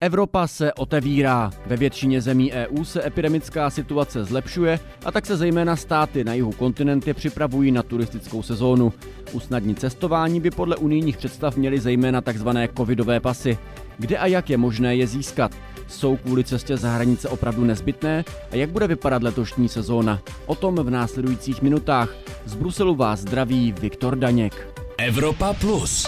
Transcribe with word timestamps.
Evropa 0.00 0.46
se 0.46 0.72
otevírá. 0.72 1.50
Ve 1.66 1.76
většině 1.76 2.20
zemí 2.20 2.52
EU 2.52 2.84
se 2.84 3.06
epidemická 3.06 3.70
situace 3.70 4.24
zlepšuje 4.24 4.80
a 5.04 5.12
tak 5.12 5.26
se 5.26 5.36
zejména 5.36 5.76
státy 5.76 6.24
na 6.24 6.34
jihu 6.34 6.52
kontinenty 6.52 7.14
připravují 7.14 7.72
na 7.72 7.82
turistickou 7.82 8.42
sezónu. 8.42 8.92
Usnadnit 9.32 9.80
cestování 9.80 10.40
by 10.40 10.50
podle 10.50 10.76
unijních 10.76 11.16
představ 11.16 11.56
měly 11.56 11.80
zejména 11.80 12.20
tzv. 12.20 12.48
covidové 12.76 13.20
pasy. 13.20 13.58
Kde 13.98 14.18
a 14.18 14.26
jak 14.26 14.50
je 14.50 14.56
možné 14.56 14.96
je 14.96 15.06
získat? 15.06 15.52
Jsou 15.88 16.16
kvůli 16.16 16.44
cestě 16.44 16.76
za 16.76 16.90
hranice 16.90 17.28
opravdu 17.28 17.64
nezbytné? 17.64 18.24
A 18.50 18.56
jak 18.56 18.70
bude 18.70 18.86
vypadat 18.86 19.22
letošní 19.22 19.68
sezóna? 19.68 20.20
O 20.46 20.54
tom 20.54 20.74
v 20.74 20.90
následujících 20.90 21.62
minutách. 21.62 22.14
Z 22.44 22.54
Bruselu 22.54 22.94
vás 22.94 23.20
zdraví 23.20 23.72
Viktor 23.72 24.16
Daněk. 24.16 24.68
Evropa 24.98 25.52
Plus. 25.52 26.06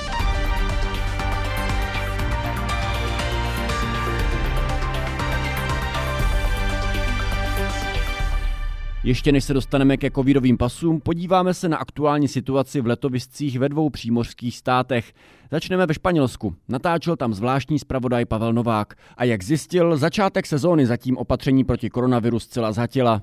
Ještě 9.05 9.33
než 9.33 9.45
se 9.45 9.55
dostaneme 9.55 9.97
ke 9.97 10.11
covidovým 10.11 10.59
pasům, 10.59 11.01
podíváme 11.01 11.55
se 11.55 11.69
na 11.69 11.77
aktuální 11.77 12.29
situaci 12.29 12.81
v 12.81 12.87
letoviscích 12.87 13.59
ve 13.59 13.69
dvou 13.69 13.91
přímořských 13.91 14.57
státech. 14.57 15.13
Začneme 15.51 15.87
ve 15.87 15.95
Španělsku. 15.95 16.55
Natáčel 16.69 17.17
tam 17.17 17.35
zvláštní 17.35 17.79
zpravodaj 17.79 18.25
Pavel 18.25 18.53
Novák. 18.53 18.95
A 19.17 19.25
jak 19.25 19.45
zjistil, 19.45 19.97
začátek 19.97 20.47
sezóny 20.47 20.87
zatím 20.87 21.17
opatření 21.17 21.65
proti 21.65 21.91
koronaviru 21.91 22.39
zcela 22.39 22.73
zhatila. 22.73 23.23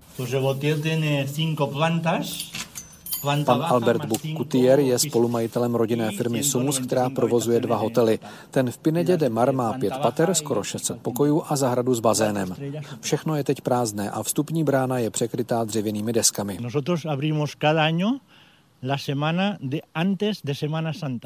Pan 3.21 3.63
Albert 3.63 4.05
Bukutier 4.05 4.79
je 4.79 4.99
spolumajitelem 4.99 5.75
rodinné 5.75 6.11
firmy 6.11 6.43
Sumus, 6.43 6.79
která 6.79 7.09
provozuje 7.09 7.59
dva 7.59 7.77
hotely. 7.77 8.19
Ten 8.51 8.71
v 8.71 8.77
Pinedě 8.77 9.17
de 9.17 9.29
Mar 9.29 9.53
má 9.53 9.73
pět 9.73 9.93
pater, 9.97 10.33
skoro 10.33 10.63
600 10.63 11.01
pokojů 11.01 11.43
a 11.47 11.55
zahradu 11.55 11.93
s 11.95 11.99
bazénem. 11.99 12.55
Všechno 13.01 13.35
je 13.35 13.43
teď 13.43 13.61
prázdné 13.61 14.11
a 14.11 14.23
vstupní 14.23 14.63
brána 14.63 14.97
je 14.97 15.09
překrytá 15.09 15.63
dřevěnými 15.63 16.13
deskami. 16.13 16.57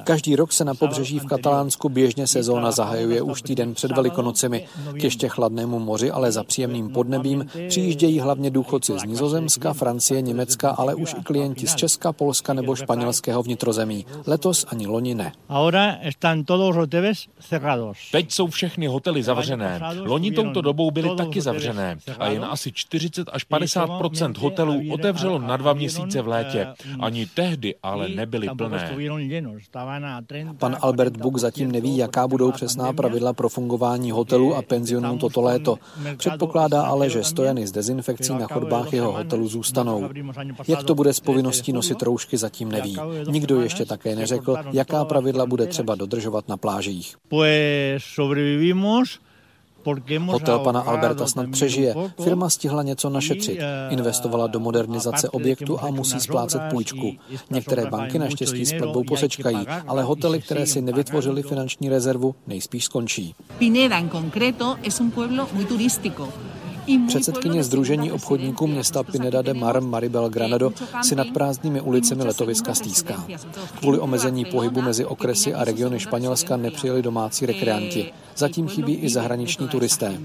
Každý 0.04 0.36
rok 0.36 0.52
se 0.52 0.66
na 0.66 0.74
pobřeží 0.74 1.20
v 1.20 1.26
Katalánsku 1.26 1.90
běžně 1.90 2.28
sezóna 2.28 2.72
zahajuje 2.72 3.22
už 3.22 3.42
týden 3.42 3.74
před 3.74 3.92
Velikonocemi. 3.92 4.66
K 4.94 5.04
ještě 5.04 5.28
chladnému 5.30 5.80
moři, 5.80 6.12
ale 6.12 6.32
za 6.32 6.44
příjemným 6.44 6.90
podnebím 6.90 7.46
přijíždějí 7.68 8.20
hlavně 8.20 8.50
důchodci 8.50 8.94
z 9.00 9.04
Nizozemska, 9.04 9.74
Francie, 9.74 10.22
Německa, 10.22 10.70
ale 10.70 10.96
už 10.96 11.16
i 11.20 11.24
klienti 11.24 11.68
z 11.68 11.76
Česka, 11.76 12.14
Polska 12.14 12.54
nebo 12.54 12.76
španělského 12.76 13.44
vnitrozemí. 13.44 14.06
Letos 14.28 14.66
ani 14.70 14.88
loni 14.88 15.16
ne. 15.16 15.32
Teď 18.12 18.32
jsou 18.32 18.48
všechny 18.48 18.88
hotely 18.88 19.24
zavřené. 19.24 19.82
Loni 20.00 20.32
touto 20.32 20.62
dobou 20.62 20.92
byly 20.92 21.16
taky 21.16 21.42
zavřené 21.42 21.98
a 22.20 22.28
jen 22.28 22.46
asi 22.46 22.72
40 22.72 23.30
až 23.34 23.48
50% 23.50 24.38
hotelů 24.38 24.82
otevřelo 24.92 25.40
na 25.40 25.58
dva 25.58 25.74
měsíce 25.74 26.22
v 26.22 26.28
létě. 26.28 26.68
Ani 27.00 27.26
tehdy 27.42 27.76
ale 27.84 28.10
nebyly 28.10 28.48
plné. 28.58 28.98
Pan 30.58 30.78
Albert 30.82 31.18
Buk 31.18 31.38
zatím 31.38 31.72
neví, 31.72 31.98
jaká 31.98 32.28
budou 32.28 32.52
přesná 32.52 32.94
pravidla 32.94 33.34
pro 33.34 33.50
fungování 33.50 34.12
hotelů 34.12 34.56
a 34.56 34.62
penzionů 34.62 35.18
toto 35.18 35.42
léto. 35.42 35.78
Předpokládá 36.18 36.82
ale, 36.82 37.10
že 37.10 37.24
stojany 37.24 37.68
s 37.68 37.72
dezinfekcí 37.72 38.34
na 38.34 38.48
chodbách 38.48 38.94
jeho 38.94 39.12
hotelu 39.12 39.48
zůstanou. 39.48 40.10
Jak 40.68 40.84
to 40.84 40.96
bude 40.96 41.14
s 41.14 41.20
povinností 41.20 41.74
nosit 41.74 42.02
roušky, 42.02 42.38
zatím 42.38 42.72
neví. 42.72 42.98
Nikdo 43.28 43.62
ještě 43.62 43.86
také 43.86 44.16
neřekl, 44.16 44.58
jaká 44.72 45.06
pravidla 45.06 45.46
bude 45.46 45.66
třeba 45.68 45.96
dodržovat 45.96 46.48
na 46.48 46.58
plážích. 46.58 47.16
Hotel 50.26 50.60
pana 50.60 50.80
Alberta 50.82 51.28
snad 51.28 51.50
přežije. 51.52 51.96
Firma 52.24 52.50
stihla 52.50 52.84
něco 52.84 53.10
našetřit. 53.10 53.60
Investovala 53.90 54.48
do 54.48 54.60
modernizace 54.60 55.30
objektu 55.30 55.84
a 55.84 55.92
musí 55.92 56.20
splácet 56.20 56.62
půjčku. 56.70 57.12
Některé 57.50 57.86
banky 57.86 58.20
naštěstí 58.20 58.66
s 58.66 58.74
platbou 58.78 59.04
posečkají, 59.04 59.68
ale 59.88 60.04
hotely, 60.04 60.42
které 60.42 60.66
si 60.66 60.82
nevytvořily 60.82 61.44
finanční 61.44 61.90
rezervu, 61.90 62.36
nejspíš 62.48 62.86
skončí. 62.86 63.36
Pineda 63.58 63.98
en 63.98 64.10
concreto 64.10 64.76
es 64.84 65.00
un 65.00 65.12
pueblo 65.12 65.48
muy 65.54 65.66
turístico. 65.66 66.30
Předsedkyně 67.08 67.64
Združení 67.64 68.12
obchodníků 68.12 68.68
města 68.68 69.04
Pineda 69.04 69.42
de 69.42 69.54
Mar 69.54 69.82
Maribel 69.82 70.30
Granado 70.30 70.74
si 71.02 71.16
nad 71.16 71.28
prázdnými 71.28 71.82
ulicemi 71.82 72.24
letoviska 72.24 72.74
stýská. 72.74 73.26
Kvůli 73.80 74.00
omezení 74.00 74.46
pohybu 74.46 74.82
mezi 74.82 75.06
okresy 75.06 75.54
a 75.54 75.64
regiony 75.64 76.00
Španělska 76.00 76.58
nepřijeli 76.58 77.02
domácí 77.02 77.46
rekreanti. 77.46 78.12
Zatím 78.36 78.68
chybí 78.68 78.96
i 78.96 79.10
zahraniční 79.10 79.68
turisté. 79.68 80.18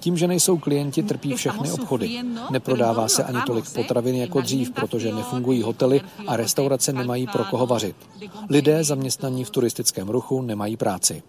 Tím, 0.00 0.16
že 0.16 0.26
nejsou 0.26 0.58
klienti, 0.58 1.02
trpí 1.02 1.34
všechny 1.34 1.70
obchody. 1.70 2.20
Neprodává 2.50 3.08
se 3.08 3.24
ani 3.24 3.38
tolik 3.46 3.64
potravin 3.74 4.14
jako 4.14 4.40
dřív, 4.40 4.70
protože 4.70 5.14
nefungují 5.14 5.62
hotely 5.62 6.00
a 6.26 6.36
restaurace 6.36 6.92
nemají 6.92 7.26
pro 7.26 7.44
koho 7.44 7.66
vařit. 7.66 7.96
Lidé 8.48 8.84
zaměstnaní 8.84 9.44
v 9.44 9.50
turistickém 9.50 10.08
ruchu 10.08 10.42
nemají 10.42 10.76
práci. 10.76 11.22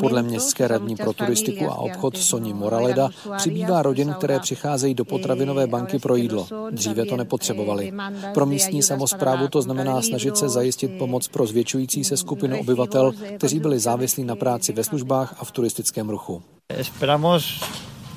Podle 0.00 0.22
městské 0.22 0.68
radní 0.68 0.96
pro 0.96 1.12
turistiku 1.12 1.64
a 1.64 1.78
obchod 1.78 2.16
Soni 2.16 2.54
Moraleda 2.54 3.08
přibývá 3.36 3.82
rodin, 3.82 4.14
které 4.18 4.40
přicházejí 4.40 4.94
do 4.94 5.04
potravinové 5.04 5.66
banky 5.66 5.98
pro 5.98 6.16
jídlo. 6.16 6.46
Dříve 6.70 7.04
to 7.04 7.16
nepotřebovali. 7.16 7.92
Pro 8.34 8.46
místní 8.46 8.82
samozprávu 8.82 9.48
to 9.48 9.62
znamená 9.62 10.02
snažit 10.02 10.36
se 10.36 10.48
zajistit 10.48 10.98
pomoc 10.98 11.28
pro 11.28 11.46
zvětšující 11.46 12.04
se 12.04 12.16
skupinu 12.16 12.60
obyvatel, 12.60 13.12
kteří 13.36 13.60
byli 13.60 13.78
závislí 13.78 14.24
na 14.24 14.36
práci 14.36 14.72
ve 14.72 14.84
službách 14.84 15.36
a 15.38 15.44
v 15.44 15.50
turistickém 15.50 16.08
ruchu. 16.08 16.42
Esperamos 16.68 17.64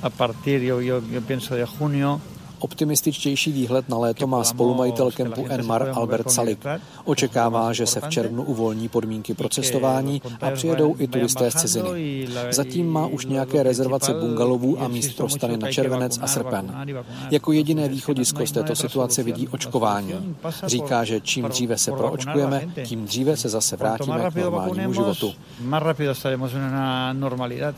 a 0.02 0.10
partir, 0.10 0.64
yo, 0.64 0.80
yo, 0.80 1.02
yo 1.10 1.22
pienso 1.22 1.56
de 1.56 1.66
junio, 1.80 2.22
Optimističtější 2.62 3.52
výhled 3.52 3.90
na 3.90 3.98
léto 3.98 4.28
má 4.28 4.44
spolumajitel 4.44 5.12
kempu 5.12 5.46
Enmar 5.50 5.92
Albert 5.94 6.32
Salik. 6.32 6.66
Očekává, 7.06 7.74
že 7.74 7.88
se 7.88 8.02
v 8.02 8.10
červnu 8.10 8.44
uvolní 8.44 8.90
podmínky 8.90 9.34
pro 9.34 9.50
cestování 9.50 10.22
a 10.42 10.52
přijedou 10.52 10.96
i 11.00 11.08
turisté 11.08 11.52
z 11.52 11.56
ciziny. 11.56 12.28
Zatím 12.52 12.90
má 12.90 13.08
už 13.08 13.26
nějaké 13.26 13.64
rezervace 13.64 14.14
bungalovů 14.14 14.82
a 14.82 14.88
míst 14.88 15.18
pro 15.18 15.30
stany 15.30 15.58
na 15.58 15.72
červenec 15.72 16.20
a 16.22 16.28
srpen. 16.28 16.96
Jako 17.32 17.52
jediné 17.52 17.90
východisko 17.90 18.48
z 18.48 18.52
této 18.52 18.76
situace 18.76 19.24
vidí 19.24 19.48
očkování. 19.48 20.36
Říká, 20.66 21.04
že 21.04 21.22
čím 21.22 21.46
dříve 21.46 21.78
se 21.78 21.92
proočkujeme, 21.92 22.68
tím 22.86 23.06
dříve 23.06 23.38
se 23.38 23.50
zase 23.50 23.78
vrátíme 23.78 24.32
k 24.32 24.36
normálnímu 24.36 24.94
životu. 24.94 25.34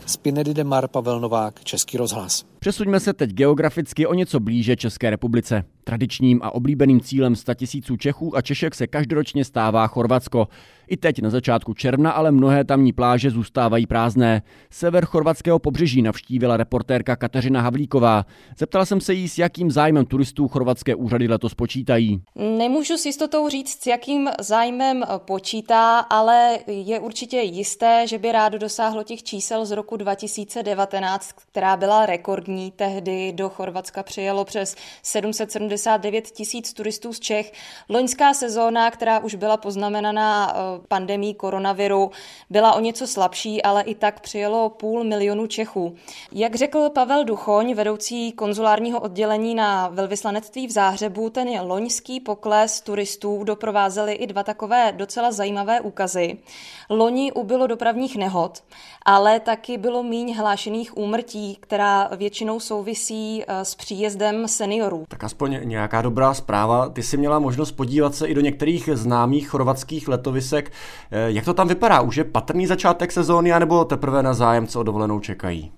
Z 0.06 0.16
Pinedy 0.16 0.54
de 0.54 0.64
Mar 0.64 0.88
Pavel 0.88 1.20
Novák, 1.20 1.64
Český 1.64 1.96
rozhlas. 1.96 2.44
Přesuňme 2.64 3.00
se 3.00 3.12
teď 3.12 3.30
geograficky 3.30 4.06
o 4.06 4.14
něco 4.14 4.40
blíže 4.40 4.76
České 4.76 5.10
republice. 5.10 5.64
Tradičním 5.84 6.40
a 6.42 6.54
oblíbeným 6.54 7.00
cílem 7.00 7.34
tisíců 7.54 7.96
Čechů 7.96 8.36
a 8.36 8.42
Češek 8.42 8.74
se 8.74 8.86
každoročně 8.86 9.44
stává 9.44 9.86
Chorvatsko. 9.86 10.48
I 10.88 10.96
teď 10.96 11.22
na 11.22 11.30
začátku 11.30 11.74
června 11.74 12.10
ale 12.10 12.30
mnohé 12.30 12.64
tamní 12.64 12.92
pláže 12.92 13.30
zůstávají 13.30 13.86
prázdné. 13.86 14.42
Sever 14.70 15.04
chorvatského 15.04 15.58
pobřeží 15.58 16.02
navštívila 16.02 16.56
reportérka 16.56 17.16
Kateřina 17.16 17.60
Havlíková. 17.60 18.24
Zeptala 18.58 18.84
jsem 18.84 19.00
se 19.00 19.14
jí, 19.14 19.28
s 19.28 19.38
jakým 19.38 19.70
zájmem 19.70 20.06
turistů 20.06 20.48
chorvatské 20.48 20.94
úřady 20.94 21.28
letos 21.28 21.54
počítají. 21.54 22.20
Nemůžu 22.34 22.96
s 22.96 23.06
jistotou 23.06 23.48
říct, 23.48 23.82
s 23.82 23.86
jakým 23.86 24.30
zájmem 24.40 25.04
počítá, 25.18 25.98
ale 25.98 26.58
je 26.66 27.00
určitě 27.00 27.36
jisté, 27.36 28.06
že 28.06 28.18
by 28.18 28.32
rádo 28.32 28.58
dosáhlo 28.58 29.02
těch 29.02 29.22
čísel 29.22 29.66
z 29.66 29.70
roku 29.70 29.96
2019, 29.96 31.32
která 31.32 31.76
byla 31.76 32.06
rekordní. 32.06 32.70
Tehdy 32.76 33.32
do 33.32 33.48
Chorvatska 33.48 34.02
přijelo 34.02 34.44
přes 34.44 34.76
779 35.78 36.30
tisíc 36.30 36.72
turistů 36.72 37.12
z 37.12 37.20
Čech. 37.20 37.52
Loňská 37.88 38.34
sezóna, 38.34 38.90
která 38.90 39.18
už 39.18 39.34
byla 39.34 39.56
poznamenaná 39.56 40.54
eh, 40.54 40.80
pandemí 40.88 41.34
koronaviru 41.34 42.10
byla 42.50 42.74
o 42.74 42.80
něco 42.80 43.06
slabší, 43.06 43.62
ale 43.62 43.82
i 43.82 43.94
tak 43.94 44.20
přijelo 44.20 44.70
půl 44.70 45.04
milionu 45.04 45.46
Čechů. 45.46 45.94
Jak 46.32 46.54
řekl 46.54 46.90
Pavel 46.90 47.24
Duchoň, 47.24 47.74
vedoucí 47.74 48.32
konzulárního 48.32 49.00
oddělení 49.00 49.54
na 49.54 49.88
velvyslanectví 49.88 50.66
v 50.66 50.70
Záhřebu, 50.70 51.30
ten 51.30 51.48
je 51.48 51.60
loňský 51.60 52.20
pokles 52.20 52.80
turistů 52.80 53.44
doprovázely 53.44 54.12
i 54.12 54.26
dva 54.26 54.42
takové 54.42 54.92
docela 54.92 55.32
zajímavé 55.32 55.80
úkazy. 55.80 56.38
Loni 56.90 57.32
ubylo 57.32 57.66
dopravních 57.66 58.16
nehod, 58.16 58.62
ale 59.02 59.40
taky 59.40 59.78
bylo 59.78 60.02
míň 60.02 60.34
hlášených 60.34 60.96
úmrtí, 60.96 61.56
která 61.60 62.08
většinou 62.16 62.60
souvisí 62.60 63.44
eh, 63.46 63.64
s 63.64 63.74
příjezdem 63.74 64.48
seniorů. 64.48 65.04
Tak 65.08 65.24
aspoň 65.24 65.63
nějaká 65.64 66.02
dobrá 66.02 66.34
zpráva. 66.34 66.88
Ty 66.88 67.02
jsi 67.02 67.16
měla 67.16 67.38
možnost 67.38 67.72
podívat 67.72 68.14
se 68.14 68.26
i 68.26 68.34
do 68.34 68.40
některých 68.40 68.88
známých 68.92 69.48
chorvatských 69.48 70.08
letovisek. 70.08 70.72
Eh, 71.10 71.30
jak 71.30 71.44
to 71.44 71.54
tam 71.54 71.68
vypadá? 71.68 72.00
Už 72.00 72.16
je 72.16 72.24
patrný 72.24 72.66
začátek 72.66 73.12
sezóny, 73.12 73.52
anebo 73.52 73.84
teprve 73.84 74.22
na 74.22 74.34
zájemce 74.34 74.78
o 74.78 74.82
dovolenou 74.82 75.20
čekají? 75.20 75.72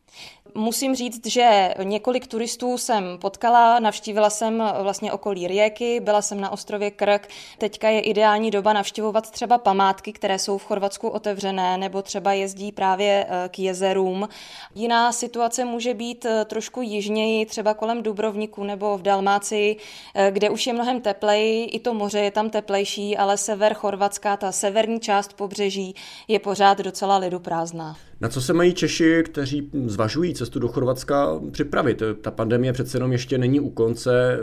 Musím 0.56 0.94
říct, 0.94 1.26
že 1.26 1.74
několik 1.82 2.26
turistů 2.26 2.78
jsem 2.78 3.18
potkala, 3.18 3.78
navštívila 3.78 4.30
jsem 4.30 4.62
vlastně 4.82 5.12
okolí 5.12 5.46
Rijeky, 5.46 6.00
byla 6.00 6.22
jsem 6.22 6.40
na 6.40 6.50
ostrově 6.50 6.90
Krk. 6.90 7.28
Teďka 7.58 7.88
je 7.88 8.00
ideální 8.00 8.50
doba 8.50 8.72
navštěvovat 8.72 9.30
třeba 9.30 9.58
památky, 9.58 10.12
které 10.12 10.38
jsou 10.38 10.58
v 10.58 10.64
Chorvatsku 10.64 11.08
otevřené, 11.08 11.78
nebo 11.78 12.02
třeba 12.02 12.32
jezdí 12.32 12.72
právě 12.72 13.26
eh, 13.28 13.48
k 13.48 13.58
jezerům. 13.58 14.28
Jiná 14.74 15.12
situace 15.12 15.64
může 15.64 15.94
být 15.94 16.24
eh, 16.24 16.44
trošku 16.44 16.82
jižněji, 16.82 17.46
třeba 17.46 17.74
kolem 17.74 18.02
Dubrovniku 18.02 18.64
nebo 18.64 18.98
v 18.98 19.02
Dalmácii, 19.02 19.76
eh, 20.14 20.30
kde 20.30 20.50
už 20.50 20.66
je 20.66 20.72
mnohem 20.72 21.00
tepleji, 21.00 21.64
i 21.64 21.80
to 21.80 21.94
moře 21.94 22.20
je 22.20 22.30
tam 22.30 22.50
teplejší, 22.50 23.16
ale 23.16 23.36
sever 23.36 23.74
Chorvatska, 23.74 24.36
ta 24.36 24.52
severní 24.52 25.00
část 25.00 25.32
pobřeží 25.32 25.94
je 26.28 26.38
pořád 26.38 26.78
docela 26.78 27.16
lidu 27.16 27.40
prázdná. 27.40 27.96
Na 28.20 28.28
co 28.28 28.40
se 28.40 28.52
mají 28.52 28.74
Češi, 28.74 29.22
kteří 29.24 29.70
zvažují 29.86 30.34
cestu 30.34 30.58
do 30.58 30.68
Chorvatska, 30.68 31.40
připravit? 31.50 32.02
Ta 32.20 32.30
pandemie 32.30 32.72
přece 32.72 32.96
jenom 32.96 33.12
ještě 33.12 33.38
není 33.38 33.60
u 33.60 33.70
konce. 33.70 34.38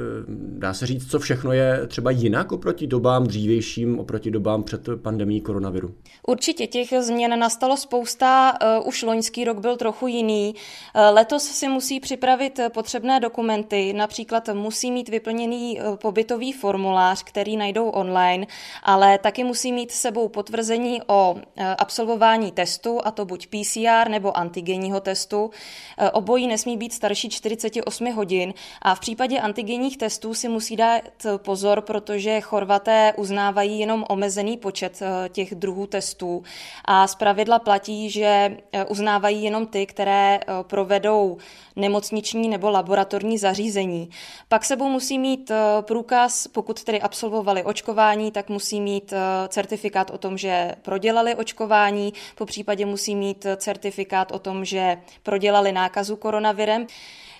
Dá 0.57 0.73
se 0.73 0.85
říct, 0.85 1.11
co 1.11 1.19
všechno 1.19 1.53
je 1.53 1.87
třeba 1.87 2.11
jinak 2.11 2.51
oproti 2.51 2.87
dobám 2.87 3.27
dřívějším, 3.27 3.99
oproti 3.99 4.31
dobám 4.31 4.63
před 4.63 4.89
pandemí 5.01 5.41
koronaviru? 5.41 5.95
Určitě 6.27 6.67
těch 6.67 6.93
změn 6.99 7.39
nastalo 7.39 7.77
spousta. 7.77 8.53
Uh, 8.79 8.87
už 8.87 9.03
loňský 9.03 9.43
rok 9.43 9.59
byl 9.59 9.77
trochu 9.77 10.07
jiný. 10.07 10.55
Uh, 10.55 11.15
letos 11.15 11.43
si 11.43 11.67
musí 11.67 11.99
připravit 11.99 12.59
potřebné 12.73 13.19
dokumenty. 13.19 13.93
Například 13.93 14.49
musí 14.53 14.91
mít 14.91 15.09
vyplněný 15.09 15.79
uh, 15.79 15.95
pobytový 15.95 16.53
formulář, 16.53 17.23
který 17.23 17.57
najdou 17.57 17.89
online, 17.89 18.47
ale 18.83 19.17
taky 19.17 19.43
musí 19.43 19.71
mít 19.71 19.91
sebou 19.91 20.29
potvrzení 20.29 21.01
o 21.07 21.35
absolvování 21.77 22.51
testu, 22.51 22.99
a 23.03 23.11
to 23.11 23.25
buď 23.25 23.47
PCR 23.47 23.62
nebo 24.10 24.38
antigenního 24.38 25.00
testu. 25.00 25.51
E, 25.98 26.12
obojí 26.12 26.48
nesmí 26.48 26.77
být 26.77 26.94
starší 26.94 27.30
48 27.30 28.12
hodin 28.13 28.54
a 28.81 28.95
v 28.95 29.00
případě 29.00 29.39
antigenních 29.39 29.98
testů 29.98 30.33
si 30.33 30.50
musí 30.50 30.75
dát 30.75 31.01
pozor, 31.38 31.81
protože 31.81 32.42
Chorvaté 32.42 33.13
uznávají 33.18 33.80
jenom 33.80 34.06
omezený 34.10 34.57
počet 34.57 35.01
e, 35.01 35.30
těch 35.30 35.56
druhů 35.56 35.88
testů 35.88 36.44
a 36.86 37.06
pravidla 37.18 37.60
platí, 37.60 38.10
že 38.10 38.57
e, 38.71 38.86
uznávají 38.86 39.44
jenom 39.44 39.68
ty, 39.68 39.86
které 39.86 40.39
provedou 40.62 41.38
nemocniční 41.75 42.50
nebo 42.50 42.69
laboratorní 42.69 43.38
zařízení. 43.38 44.09
Pak 44.48 44.66
sebou 44.66 44.89
musí 44.89 45.19
mít 45.19 45.51
průkaz, 45.81 46.48
pokud 46.48 46.83
tedy 46.83 47.01
absolvovali 47.01 47.63
očkování, 47.63 48.31
tak 48.31 48.50
musí 48.50 48.81
mít 48.81 49.13
certifikát 49.48 50.12
o 50.12 50.18
tom, 50.18 50.38
že 50.38 50.75
prodělali 50.81 51.36
očkování, 51.36 52.13
po 52.36 52.45
případě 52.45 52.86
musí 52.86 53.16
mít 53.16 53.45
certifikát 53.55 54.31
o 54.31 54.39
tom, 54.39 54.65
že 54.65 54.97
prodělali 55.23 55.71
nákazu 55.71 56.15
koronavirem. 56.15 56.88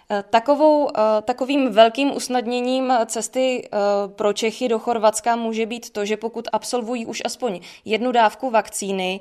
Eh, 0.10 0.24
takovou, 0.30 0.90
eh, 0.98 1.22
takovým 1.22 1.72
velkým 1.72 2.16
usnadněním 2.16 2.94
cesty 3.06 3.64
eh, 3.66 3.78
pro 4.08 4.34
Čechy 4.34 4.68
do 4.68 4.80
Chorvatska 4.80 5.36
může 5.36 5.66
být 5.66 5.90
to, 5.90 6.06
že 6.06 6.18
pokud 6.18 6.48
absolvují 6.52 7.06
už 7.06 7.22
aspoň 7.26 7.60
jednu 7.86 8.12
dávku 8.12 8.50
vakcíny, 8.50 9.20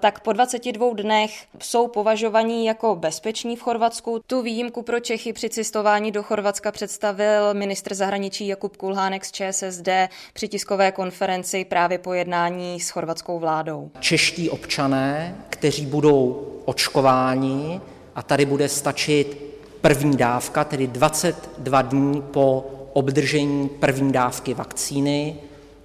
tak 0.00 0.20
po 0.20 0.32
22 0.32 0.94
dnech 0.94 1.44
jsou 1.62 1.88
považovaní 1.88 2.66
jako 2.66 2.96
bezpeční 2.96 3.56
v 3.56 3.60
Chorvatsku. 3.60 4.20
Tu 4.26 4.42
výjimku 4.42 4.82
pro 4.82 5.00
Čechy 5.00 5.32
při 5.32 5.50
cestování 5.50 6.12
do 6.12 6.22
Chorvatska 6.22 6.72
představil 6.72 7.54
ministr 7.54 7.94
zahraničí 7.94 8.46
Jakub 8.46 8.76
Kulhánek 8.76 9.24
z 9.24 9.32
ČSSD 9.32 9.88
při 10.32 10.48
tiskové 10.48 10.92
konferenci 10.92 11.64
právě 11.64 11.98
po 11.98 12.12
jednání 12.12 12.80
s 12.80 12.90
chorvatskou 12.90 13.38
vládou. 13.38 13.90
Čeští 14.00 14.50
občané, 14.50 15.36
kteří 15.50 15.86
budou 15.86 16.46
očkováni, 16.64 17.80
a 18.14 18.22
tady 18.22 18.46
bude 18.46 18.68
stačit 18.68 19.53
první 19.84 20.16
dávka, 20.16 20.64
tedy 20.64 20.86
22 20.86 21.82
dní 21.82 22.22
po 22.22 22.66
obdržení 22.92 23.68
první 23.68 24.12
dávky 24.12 24.54
vakcíny, 24.54 25.36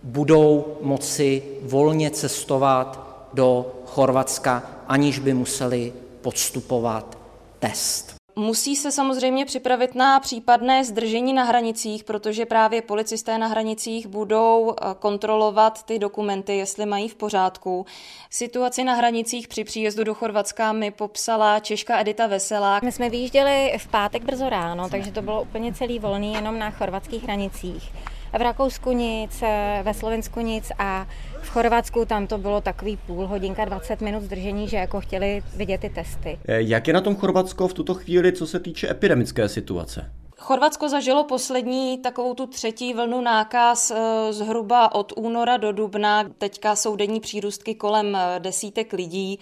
budou 0.04 0.78
moci 0.82 1.44
volně 1.64 2.12
cestovat 2.12 3.10
do 3.34 3.72
Chorvatska, 3.86 4.64
aniž 4.88 5.20
by 5.20 5.34
museli 5.34 5.94
podstupovat 6.22 7.18
test. 7.60 8.19
Musí 8.40 8.76
se 8.76 8.92
samozřejmě 8.92 9.46
připravit 9.46 9.96
na 9.96 10.20
případné 10.20 10.86
zdržení 10.86 11.34
na 11.34 11.44
hranicích, 11.44 12.04
protože 12.04 12.46
právě 12.46 12.82
policisté 12.82 13.38
na 13.38 13.48
hranicích 13.48 14.08
budou 14.08 14.72
eh, 14.72 14.86
kontrolovat 15.00 15.84
ty 15.84 16.00
dokumenty, 16.00 16.58
jestli 16.58 16.86
mají 16.86 17.10
v 17.10 17.16
pořádku. 17.16 17.86
Situaci 18.30 18.84
na 18.84 18.94
hranicích 18.94 19.48
při 19.48 19.64
příjezdu 19.64 20.04
do 20.04 20.14
Chorvatska 20.14 20.72
mi 20.72 20.92
popsala 20.92 21.60
Češka 21.60 22.00
Edita 22.00 22.28
Veselá. 22.28 22.80
My 22.84 22.92
jsme 22.92 23.10
vyjížděli 23.10 23.74
v 23.78 23.88
pátek 23.88 24.24
brzo 24.24 24.50
ráno, 24.50 24.90
takže 24.90 25.12
to 25.12 25.22
bylo 25.22 25.42
úplně 25.42 25.74
celý 25.74 26.00
volný 26.00 26.34
jenom 26.34 26.60
na 26.60 26.72
chorvatských 26.72 27.24
hranicích 27.24 27.92
v 28.38 28.42
Rakousku 28.42 28.92
nic, 28.92 29.44
ve 29.84 29.94
Slovensku 29.94 30.40
nic 30.40 30.72
a 30.80 31.08
v 31.42 31.50
Chorvatsku 31.50 32.06
tam 32.06 32.28
to 32.28 32.38
bylo 32.38 32.62
takový 32.62 32.98
půl 32.98 33.28
hodinka, 33.28 33.66
20 33.66 34.02
minut 34.02 34.24
zdržení, 34.24 34.68
že 34.68 34.78
jako 34.78 35.02
chtěli 35.02 35.44
vidět 35.56 35.82
ty 35.82 35.90
testy. 35.90 36.40
Eh, 36.48 36.62
jak 36.62 36.88
je 36.88 36.94
na 36.94 37.02
tom 37.02 37.16
Chorvatsko 37.16 37.68
v 37.68 37.74
tuto 37.74 37.94
chvíli, 37.94 38.34
co 38.34 38.48
se 38.48 38.60
týče 38.60 38.90
epidemické 38.90 39.50
situace? 39.50 40.12
Chorvatsko 40.38 40.90
zažilo 40.90 41.24
poslední 41.24 41.98
takovou 41.98 42.34
tu 42.34 42.48
třetí 42.48 42.94
vlnu 42.94 43.22
nákaz 43.22 43.92
eh, 43.92 44.34
zhruba 44.34 44.96
od 44.96 45.14
února 45.16 45.58
do 45.58 45.72
dubna. 45.72 46.24
Teďka 46.38 46.76
jsou 46.76 46.96
denní 46.96 47.20
přírůstky 47.20 47.76
kolem 47.76 48.16
eh, 48.16 48.40
desítek 48.40 48.94
lidí, 48.94 49.40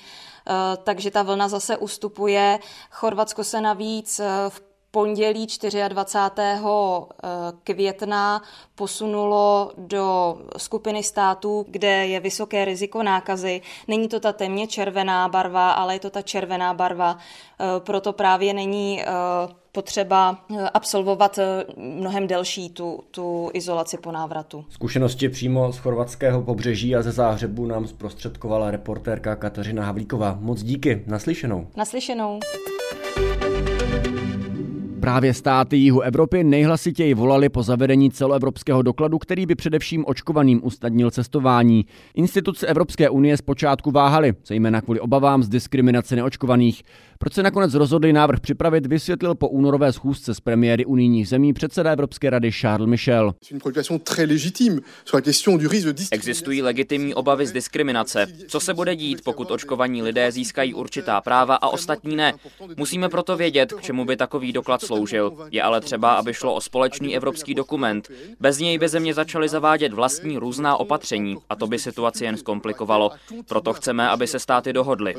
takže 0.83 1.11
ta 1.11 1.23
vlna 1.23 1.47
zase 1.47 1.77
ustupuje. 1.77 2.59
Chorvatsko 2.91 3.43
se 3.43 3.61
navíc 3.61 4.21
v 4.49 4.66
pondělí 4.97 5.47
24. 5.87 6.63
Eh, 7.23 7.27
května 7.63 8.41
posunulo 8.75 9.71
do 9.77 10.37
skupiny 10.57 11.03
států, 11.03 11.65
kde 11.69 12.07
je 12.07 12.19
vysoké 12.19 12.65
riziko 12.65 13.03
nákazy. 13.03 13.61
Není 13.87 14.07
to 14.07 14.19
ta 14.19 14.33
temně 14.33 14.67
červená 14.67 15.29
barva, 15.29 15.71
ale 15.71 15.95
je 15.95 15.99
to 15.99 16.09
ta 16.09 16.21
červená 16.21 16.73
barva. 16.73 17.17
Eh, 17.17 17.65
proto 17.79 18.13
právě 18.13 18.53
není 18.53 19.01
eh, 19.01 19.05
potřeba 19.71 20.37
absolvovat 20.73 21.39
mnohem 21.77 22.27
delší 22.27 22.69
tu, 22.69 23.03
tu 23.11 23.49
izolaci 23.53 23.97
po 23.97 24.11
návratu. 24.11 24.65
Zkušenosti 24.69 25.29
přímo 25.29 25.73
z 25.73 25.77
chorvatského 25.77 26.41
pobřeží 26.41 26.95
a 26.95 27.01
ze 27.01 27.11
záhřebu 27.11 27.65
nám 27.65 27.87
zprostředkovala 27.87 28.71
reportérka 28.71 29.35
Kateřina 29.35 29.85
Havlíková. 29.85 30.37
Moc 30.41 30.63
díky, 30.63 31.03
naslyšenou. 31.07 31.67
Naslyšenou. 31.75 32.39
Právě 35.07 35.33
státy 35.33 35.77
jihu 35.77 36.01
Evropy 36.01 36.43
nejhlasitěji 36.43 37.13
volali 37.13 37.49
po 37.49 37.63
zavedení 37.63 38.11
celoevropského 38.11 38.81
dokladu, 38.81 39.17
který 39.17 39.45
by 39.45 39.55
především 39.55 40.05
očkovaným 40.07 40.61
usnadnil 40.63 41.11
cestování. 41.11 41.85
Instituce 42.15 42.67
Evropské 42.67 43.09
unie 43.09 43.37
zpočátku 43.37 43.91
váhaly, 43.91 44.33
zejména 44.47 44.81
kvůli 44.81 44.99
obavám 44.99 45.43
z 45.43 45.49
diskriminace 45.49 46.15
neočkovaných. 46.15 46.83
Proč 47.19 47.33
se 47.33 47.43
nakonec 47.43 47.73
rozhodli 47.73 48.13
návrh 48.13 48.39
připravit, 48.39 48.85
vysvětlil 48.85 49.35
po 49.35 49.47
únorové 49.47 49.93
schůzce 49.93 50.33
s 50.33 50.39
premiéry 50.39 50.85
unijních 50.85 51.27
zemí 51.27 51.53
předseda 51.53 51.91
Evropské 51.91 52.29
rady 52.29 52.51
Charles 52.51 52.89
Michel. 52.89 53.33
Existují 56.11 56.61
legitimní 56.61 57.13
obavy 57.13 57.47
z 57.47 57.51
diskriminace. 57.51 58.27
Co 58.47 58.59
se 58.59 58.73
bude 58.73 58.95
dít, 58.95 59.21
pokud 59.23 59.51
očkovaní 59.51 60.01
lidé 60.01 60.31
získají 60.31 60.73
určitá 60.73 61.21
práva 61.21 61.55
a 61.55 61.67
ostatní 61.67 62.15
ne? 62.15 62.33
Musíme 62.77 63.09
proto 63.09 63.37
vědět, 63.37 63.73
k 63.73 63.81
čemu 63.81 64.05
by 64.05 64.17
takový 64.17 64.53
doklad 64.53 64.81
sloužil. 64.81 65.47
Je 65.51 65.63
ale 65.63 65.81
třeba, 65.81 66.13
aby 66.13 66.33
šlo 66.33 66.53
o 66.55 66.61
společný 66.61 67.15
evropský 67.15 67.53
dokument. 67.53 68.09
Bez 68.39 68.59
něj 68.59 68.77
by 68.77 68.89
země 68.89 69.13
začaly 69.13 69.49
zavádět 69.49 69.93
vlastní 69.93 70.37
různá 70.37 70.77
opatření 70.77 71.37
a 71.49 71.55
to 71.55 71.67
by 71.67 71.79
situaci 71.79 72.25
jen 72.25 72.37
zkomplikovalo. 72.37 73.11
Proto 73.47 73.73
chceme, 73.73 74.09
aby 74.09 74.27
se 74.27 74.39
státy 74.39 74.73
dohodly. 74.73 75.15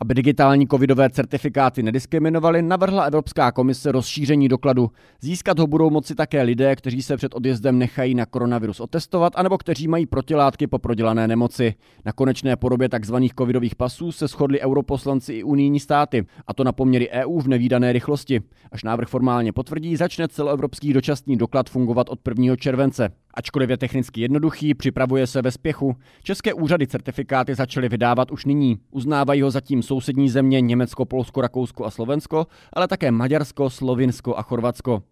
Aby 0.00 0.14
digitální 0.14 0.66
covidové 0.94 1.10
certifikáty 1.10 1.82
nediskriminovaly, 1.82 2.62
navrhla 2.62 3.04
Evropská 3.04 3.52
komise 3.52 3.92
rozšíření 3.92 4.48
dokladu. 4.48 4.90
Získat 5.20 5.58
ho 5.58 5.66
budou 5.66 5.90
moci 5.90 6.14
také 6.14 6.42
lidé, 6.42 6.76
kteří 6.76 7.02
se 7.02 7.16
před 7.16 7.34
odjezdem 7.34 7.78
nechají 7.78 8.14
na 8.14 8.26
koronavirus 8.26 8.80
otestovat, 8.80 9.32
anebo 9.36 9.58
kteří 9.58 9.88
mají 9.88 10.06
protilátky 10.06 10.66
po 10.66 10.78
prodělané 10.78 11.28
nemoci. 11.28 11.74
Na 12.04 12.12
konečné 12.12 12.56
podobě 12.56 12.88
tzv. 12.88 13.14
covidových 13.38 13.74
pasů 13.74 14.12
se 14.12 14.28
shodli 14.28 14.60
europoslanci 14.60 15.32
i 15.32 15.42
unijní 15.42 15.80
státy, 15.80 16.26
a 16.46 16.54
to 16.54 16.64
na 16.64 16.72
poměry 16.72 17.10
EU 17.10 17.40
v 17.40 17.48
nevýdané 17.48 17.92
rychlosti. 17.92 18.40
Až 18.72 18.84
návrh 18.84 19.08
formálně 19.08 19.52
potvrdí, 19.52 19.96
začne 19.96 20.28
celoevropský 20.28 20.92
dočasný 20.92 21.36
doklad 21.36 21.70
fungovat 21.70 22.08
od 22.08 22.18
1. 22.28 22.56
července. 22.56 23.23
Ačkoliv 23.34 23.70
je 23.70 23.76
technicky 23.76 24.20
jednoduchý, 24.20 24.74
připravuje 24.74 25.26
se 25.26 25.42
ve 25.42 25.50
spěchu. 25.50 25.96
České 26.22 26.54
úřady 26.54 26.86
certifikáty 26.86 27.54
začaly 27.54 27.88
vydávat 27.88 28.30
už 28.30 28.44
nyní. 28.44 28.78
Uznávají 28.90 29.42
ho 29.42 29.50
zatím 29.50 29.82
sousední 29.82 30.28
země 30.28 30.60
Německo, 30.60 31.04
Polsko, 31.04 31.40
Rakousko 31.40 31.84
a 31.84 31.90
Slovensko, 31.90 32.46
ale 32.72 32.88
také 32.88 33.10
Maďarsko, 33.10 33.70
Slovinsko 33.70 34.36
a 34.36 34.42
Chorvatsko. 34.42 35.02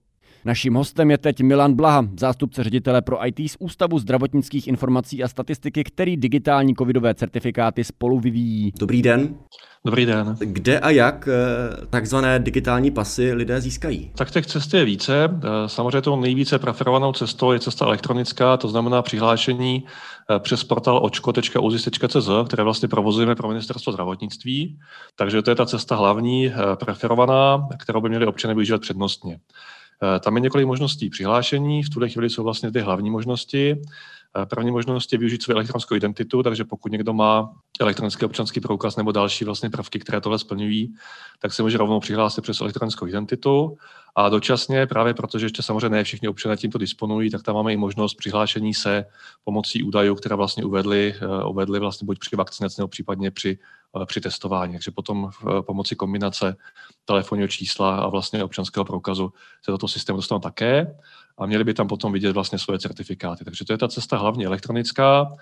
Naším 0.45 0.75
hostem 0.75 1.11
je 1.11 1.19
teď 1.19 1.41
Milan 1.41 1.75
Blaha, 1.75 2.05
zástupce 2.19 2.65
ředitele 2.65 3.03
pro 3.03 3.27
IT 3.27 3.51
z 3.51 3.57
Ústavu 3.59 3.99
zdravotnických 3.99 4.69
informací 4.69 5.25
a 5.25 5.29
statistiky, 5.29 5.85
který 5.85 6.17
digitální 6.17 6.75
covidové 6.75 7.15
certifikáty 7.15 7.85
spolu 7.85 8.21
vyvíjí. 8.21 8.73
Dobrý 8.79 9.03
den. 9.03 9.35
Dobrý 9.85 10.07
den. 10.07 10.37
Kde 10.39 10.81
a 10.81 10.91
jak 10.91 11.29
eh, 11.29 11.87
takzvané 11.87 12.39
digitální 12.39 12.91
pasy 12.91 13.33
lidé 13.33 13.61
získají? 13.61 14.11
Tak 14.17 14.31
těch 14.31 14.47
cest 14.47 14.75
je 14.75 14.85
více. 14.85 15.25
Eh, 15.25 15.69
samozřejmě 15.69 16.01
tou 16.03 16.21
nejvíce 16.21 16.59
preferovanou 16.59 17.13
cestou 17.13 17.53
je 17.53 17.59
cesta 17.59 17.85
elektronická, 17.85 18.57
to 18.57 18.69
znamená 18.69 19.03
přihlášení 19.03 19.85
eh, 20.31 20.39
přes 20.39 20.65
portál 20.65 21.01
očko.uzis.cz, 21.03 22.29
které 22.47 22.63
vlastně 22.63 22.89
provozujeme 22.89 23.35
pro 23.35 23.49
ministerstvo 23.49 23.93
zdravotnictví. 23.93 24.79
Takže 25.17 25.43
to 25.43 25.51
je 25.51 25.55
ta 25.55 25.67
cesta 25.67 25.97
hlavní, 25.97 26.53
preferovaná, 26.75 27.69
kterou 27.79 28.01
by 28.01 28.09
měli 28.09 28.27
občané 28.27 28.55
využívat 28.55 28.81
přednostně. 28.81 29.39
Tam 30.21 30.37
je 30.37 30.41
několik 30.41 30.67
možností 30.67 31.11
přihlášení, 31.11 31.83
v 31.83 31.91
tuhle 31.91 32.09
chvíli 32.09 32.31
jsou 32.31 32.43
vlastně 32.43 32.73
ty 32.73 32.81
hlavní 32.81 33.11
možnosti. 33.11 33.83
První 34.51 34.71
možnost 34.71 35.13
je 35.13 35.19
využít 35.19 35.43
svou 35.43 35.55
elektronickou 35.55 35.95
identitu, 35.95 36.43
takže 36.43 36.65
pokud 36.65 36.93
někdo 36.93 37.13
má 37.13 37.55
elektronický 37.81 38.25
občanský 38.25 38.61
průkaz 38.61 38.97
nebo 38.97 39.13
další 39.13 39.45
vlastně 39.45 39.71
prvky, 39.71 39.99
které 39.99 40.21
tohle 40.21 40.39
splňují, 40.39 40.95
tak 41.39 41.53
se 41.53 41.63
může 41.63 41.79
rovnou 41.79 42.01
přihlásit 42.01 42.41
přes 42.41 42.61
elektronickou 42.61 43.07
identitu. 43.07 43.77
A 44.15 44.29
dočasně, 44.29 44.87
právě 44.87 45.15
protože 45.15 45.47
ještě 45.47 45.63
samozřejmě 45.63 45.89
ne 45.89 46.05
všichni 46.05 46.29
občané 46.29 46.57
tímto 46.57 46.79
disponují, 46.79 47.31
tak 47.31 47.43
tam 47.43 47.55
máme 47.55 47.73
i 47.73 47.77
možnost 47.77 48.15
přihlášení 48.15 48.75
se 48.75 49.05
pomocí 49.45 49.83
údajů, 49.83 50.15
které 50.15 50.37
vlastně 50.37 50.65
uvedli, 50.65 51.15
eh, 51.23 51.45
uvedli 51.45 51.79
vlastně 51.79 52.07
buď 52.07 52.19
při 52.19 52.37
vakcinaci 52.37 52.81
nebo 52.81 52.89
případně 52.89 53.31
při, 53.31 53.59
eh, 54.03 54.07
při 54.07 54.21
testování. 54.21 54.73
Takže 54.73 54.91
potom 54.91 55.31
v 55.31 55.47
eh, 55.59 55.63
pomoci 55.63 55.97
kombinace 55.97 56.57
telefonního 57.05 57.49
čísla 57.49 57.97
a 57.97 58.09
vlastně 58.09 58.45
občanského 58.45 58.85
průkazu 58.85 59.33
se 59.65 59.71
do 59.71 59.79
toho 59.79 59.89
systému 59.89 60.17
dostanou 60.17 60.41
také 60.41 60.95
a 61.39 61.47
měli 61.47 61.65
by 61.65 61.75
tam 61.75 61.89
potom 61.89 62.13
vidět 62.13 62.33
vlastně 62.33 62.59
svoje 62.59 62.79
certifikáty. 62.79 63.45
Takže 63.45 63.65
to 63.65 63.73
je 63.73 63.79
ta 63.79 63.89
cesta 63.89 64.17
hlavně 64.17 64.47
elektronická 64.47 65.37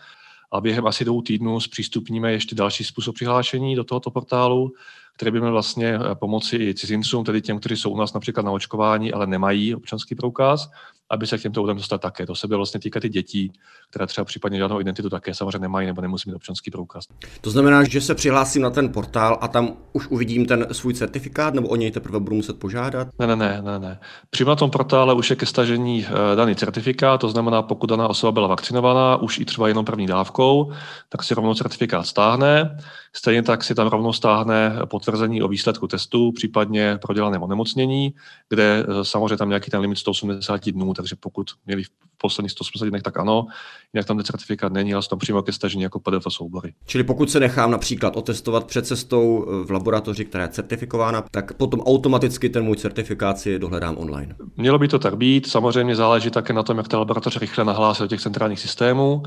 a 0.52 0.60
během 0.60 0.86
asi 0.86 1.04
dvou 1.04 1.22
týdnů 1.22 1.60
zpřístupníme 1.60 2.32
ještě 2.32 2.54
další 2.54 2.84
způsob 2.84 3.14
přihlášení 3.14 3.76
do 3.76 3.84
tohoto 3.84 4.10
portálu, 4.10 4.72
který 5.20 5.32
by 5.32 5.40
měl 5.40 5.52
vlastně 5.52 5.98
pomoci 6.14 6.56
i 6.56 6.74
cizincům, 6.74 7.24
tedy 7.24 7.42
těm, 7.42 7.58
kteří 7.58 7.76
jsou 7.76 7.90
u 7.90 7.96
nás 7.96 8.12
například 8.12 8.42
na 8.42 8.52
očkování, 8.52 9.12
ale 9.12 9.26
nemají 9.26 9.74
občanský 9.74 10.14
průkaz, 10.14 10.70
aby 11.10 11.26
se 11.26 11.38
k 11.38 11.42
těmto 11.42 11.62
údajům 11.62 11.78
dostat 11.78 12.00
také. 12.00 12.26
To 12.26 12.34
se 12.34 12.48
by 12.48 12.56
vlastně 12.56 12.80
týkat 12.80 13.04
i 13.04 13.08
dětí, 13.08 13.52
které 13.90 14.06
třeba 14.06 14.24
případně 14.24 14.58
žádnou 14.58 14.80
identitu 14.80 15.10
také 15.10 15.34
samozřejmě 15.34 15.58
nemají 15.58 15.86
nebo 15.86 16.02
nemusí 16.02 16.30
mít 16.30 16.36
občanský 16.36 16.70
průkaz. 16.70 17.04
To 17.40 17.50
znamená, 17.50 17.84
že 17.84 18.00
se 18.00 18.14
přihlásím 18.14 18.62
na 18.62 18.70
ten 18.70 18.92
portál 18.92 19.38
a 19.40 19.48
tam 19.48 19.76
už 19.92 20.06
uvidím 20.06 20.46
ten 20.46 20.66
svůj 20.72 20.94
certifikát, 20.94 21.54
nebo 21.54 21.68
o 21.68 21.76
něj 21.76 21.90
teprve 21.90 22.20
budu 22.20 22.36
muset 22.36 22.58
požádat? 22.58 23.08
Ne, 23.18 23.26
ne, 23.26 23.36
ne, 23.36 23.62
ne, 23.62 23.78
ne. 23.78 24.00
Přímo 24.30 24.50
na 24.50 24.56
tom 24.56 24.70
portále 24.70 25.14
už 25.14 25.30
je 25.30 25.36
ke 25.36 25.46
stažení 25.46 26.06
eh, 26.06 26.36
daný 26.36 26.54
certifikát, 26.54 27.20
to 27.20 27.28
znamená, 27.28 27.62
pokud 27.62 27.90
daná 27.90 28.08
osoba 28.08 28.32
byla 28.32 28.46
vakcinovaná, 28.46 29.16
už 29.16 29.38
i 29.38 29.44
třeba 29.44 29.68
jenom 29.68 29.84
první 29.84 30.06
dávkou, 30.06 30.72
tak 31.08 31.22
si 31.22 31.34
rovnou 31.34 31.54
certifikát 31.54 32.06
stáhne. 32.06 32.78
Stejně 33.16 33.42
tak 33.42 33.64
si 33.64 33.74
tam 33.74 33.88
rovnou 33.88 34.12
stáhne 34.12 34.78
potvrzení 34.84 35.42
o 35.42 35.48
výsledku 35.48 35.86
testu, 35.86 36.32
případně 36.32 36.98
prodělaném 37.02 37.42
onemocnění, 37.42 38.14
kde 38.48 38.86
eh, 38.88 39.04
samozřejmě 39.04 39.36
tam 39.36 39.48
nějaký 39.48 39.70
ten 39.70 39.80
limit 39.80 39.98
180 39.98 40.70
dnů, 40.70 40.94
takže 40.94 41.16
pokud 41.20 41.46
měli 41.66 41.84
v 41.84 41.88
posledních 42.18 42.52
180 42.52 42.88
dnech, 42.88 43.02
tak 43.02 43.18
ano, 43.18 43.46
jinak 43.92 44.06
tam 44.06 44.16
ten 44.16 44.26
certifikát 44.26 44.72
není, 44.72 44.94
ale 44.94 45.02
jsou 45.02 45.08
tam 45.08 45.18
přímo 45.18 45.42
ke 45.42 45.52
stažení 45.52 45.82
jako 45.82 46.00
PDF 46.00 46.26
soubory. 46.28 46.74
Čili 46.86 47.04
pokud 47.04 47.30
se 47.30 47.40
nechám 47.40 47.70
například 47.70 48.16
otestovat 48.16 48.64
před 48.64 48.86
cestou 48.86 49.46
eh, 49.48 49.66
v 49.66 49.70
laboratoři, 49.70 50.24
která 50.24 50.44
je 50.44 50.48
certifikována, 50.48 51.24
tak 51.30 51.52
potom 51.52 51.80
automaticky 51.80 52.48
ten 52.48 52.64
můj 52.64 52.76
certifikát 52.76 53.38
si 53.38 53.58
dohledám 53.58 53.96
online. 53.98 54.36
Mělo 54.56 54.78
by 54.78 54.88
to 54.88 54.98
tak 54.98 55.16
být, 55.16 55.46
samozřejmě 55.46 55.96
záleží 55.96 56.30
také 56.30 56.52
na 56.52 56.62
tom, 56.62 56.76
jak 56.76 56.88
ta 56.88 56.98
laboratoř 56.98 57.36
rychle 57.36 57.64
nahlásí 57.64 58.02
do 58.02 58.06
těch 58.06 58.20
centrálních 58.20 58.60
systémů, 58.60 59.22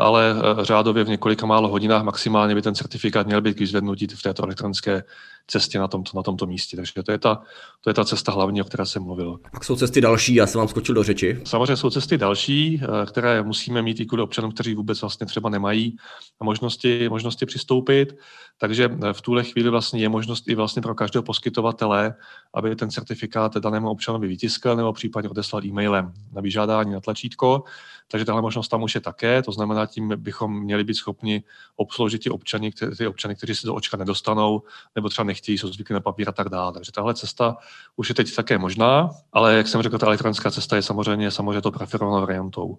ale 0.00 0.34
řádově 0.62 1.04
v 1.04 1.08
několika 1.08 1.46
málo 1.46 1.68
hodinách 1.68 2.02
maximálně 2.02 2.54
by 2.54 2.62
ten 2.62 2.74
certifikát 2.74 3.26
měl 3.26 3.40
být 3.40 3.56
k 3.56 3.60
vyzvednutí 3.60 4.06
v 4.06 4.22
této 4.22 4.44
elektronické 4.44 5.02
cestě 5.48 5.78
na 5.78 5.88
tomto, 5.88 6.10
na 6.14 6.22
tomto 6.22 6.46
místě. 6.46 6.76
Takže 6.76 6.92
to 7.02 7.12
je, 7.12 7.18
ta, 7.18 7.42
to 7.80 7.90
je 7.90 7.94
ta 7.94 8.04
cesta 8.04 8.32
hlavní, 8.32 8.62
o 8.62 8.64
které 8.64 8.86
jsem 8.86 9.02
mluvil. 9.02 9.40
Pak 9.52 9.64
jsou 9.64 9.76
cesty 9.76 10.00
další, 10.00 10.34
já 10.34 10.46
jsem 10.46 10.58
vám 10.58 10.68
skočil 10.68 10.94
do 10.94 11.02
řeči. 11.02 11.40
Samozřejmě 11.44 11.76
jsou 11.76 11.90
cesty 11.90 12.18
další, 12.18 12.82
eh, 12.82 13.06
které 13.06 13.42
musíme 13.42 13.82
mít 13.82 14.00
i 14.00 14.06
kvůli 14.06 14.22
občanům, 14.22 14.52
kteří 14.52 14.74
vůbec 14.74 15.00
vlastně 15.00 15.26
třeba 15.26 15.50
nemají 15.50 15.96
možnosti, 16.42 17.08
možnosti 17.08 17.46
přistoupit. 17.46 18.16
Takže 18.58 18.90
eh, 19.02 19.12
v 19.12 19.20
tuhle 19.22 19.44
chvíli 19.44 19.70
vlastně 19.70 20.00
je 20.00 20.08
možnost 20.08 20.48
i 20.48 20.54
vlastně 20.54 20.82
pro 20.82 20.94
každého 20.94 21.22
poskytovatele, 21.22 22.14
aby 22.54 22.76
ten 22.76 22.90
certifikát 22.90 23.56
danému 23.56 23.90
občanovi 23.90 24.28
vytiskl 24.28 24.76
nebo 24.76 24.92
případně 24.92 25.30
odeslal 25.30 25.64
e-mailem 25.64 26.12
na 26.32 26.40
vyžádání 26.40 26.92
na 26.92 27.00
tlačítko. 27.00 27.64
Takže 28.10 28.24
tahle 28.24 28.42
možnost 28.42 28.68
tam 28.68 28.82
už 28.82 28.94
je 28.94 29.00
také, 29.00 29.42
to 29.42 29.52
znamená, 29.52 29.86
tím 29.86 30.12
bychom 30.16 30.60
měli 30.60 30.84
být 30.84 30.94
schopni 30.94 31.42
obsloužit 31.76 32.22
ty 32.22 32.30
občany, 32.30 32.70
ty 32.98 33.06
občany, 33.06 33.36
kteří 33.36 33.54
se 33.54 33.66
do 33.66 33.74
očka 33.74 33.96
nedostanou, 33.96 34.62
nebo 34.94 35.08
třeba 35.08 35.24
nechtějí, 35.24 35.58
jsou 35.58 35.68
zvyklí 35.68 35.92
na 35.92 36.00
papír 36.00 36.28
a 36.28 36.32
tak 36.32 36.48
dále. 36.48 36.72
Takže 36.72 36.92
tahle 36.92 37.14
cesta 37.14 37.56
už 37.96 38.08
je 38.08 38.14
teď 38.14 38.34
také 38.34 38.58
možná, 38.58 39.10
ale 39.32 39.56
jak 39.56 39.68
jsem 39.68 39.82
řekl, 39.82 39.98
ta 39.98 40.06
elektronická 40.06 40.50
cesta 40.50 40.76
je 40.76 40.82
samozřejmě, 40.82 41.30
samozřejmě 41.30 41.60
to 41.60 41.70
preferovanou 41.70 42.20
variantou. 42.20 42.78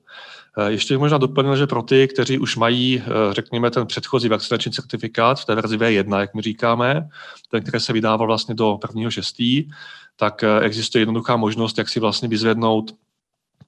Eh, 0.58 0.72
ještě 0.72 0.98
možná 0.98 1.18
doplnil, 1.18 1.56
že 1.56 1.68
pro 1.68 1.84
ty, 1.84 2.08
kteří 2.08 2.40
už 2.40 2.56
mají, 2.58 3.04
eh, 3.06 3.34
řekněme, 3.34 3.72
ten 3.72 3.88
předchozí 3.88 4.30
vakcinační 4.30 4.72
certifikát 4.72 5.40
v 5.40 5.46
té 5.46 5.56
verzi 5.56 5.78
V1, 5.78 6.20
jak 6.20 6.34
my 6.34 6.42
říkáme, 6.42 7.10
ten, 7.52 7.62
který 7.64 7.80
se 7.80 7.94
vydával 7.94 8.28
vlastně 8.28 8.56
do 8.56 8.78
1.6., 8.78 9.70
tak 10.16 10.44
eh, 10.44 10.60
existuje 10.60 11.02
jednoduchá 11.02 11.36
možnost, 11.36 11.78
jak 11.78 11.90
si 11.90 12.00
vlastně 12.00 12.28
vyzvednout 12.28 12.92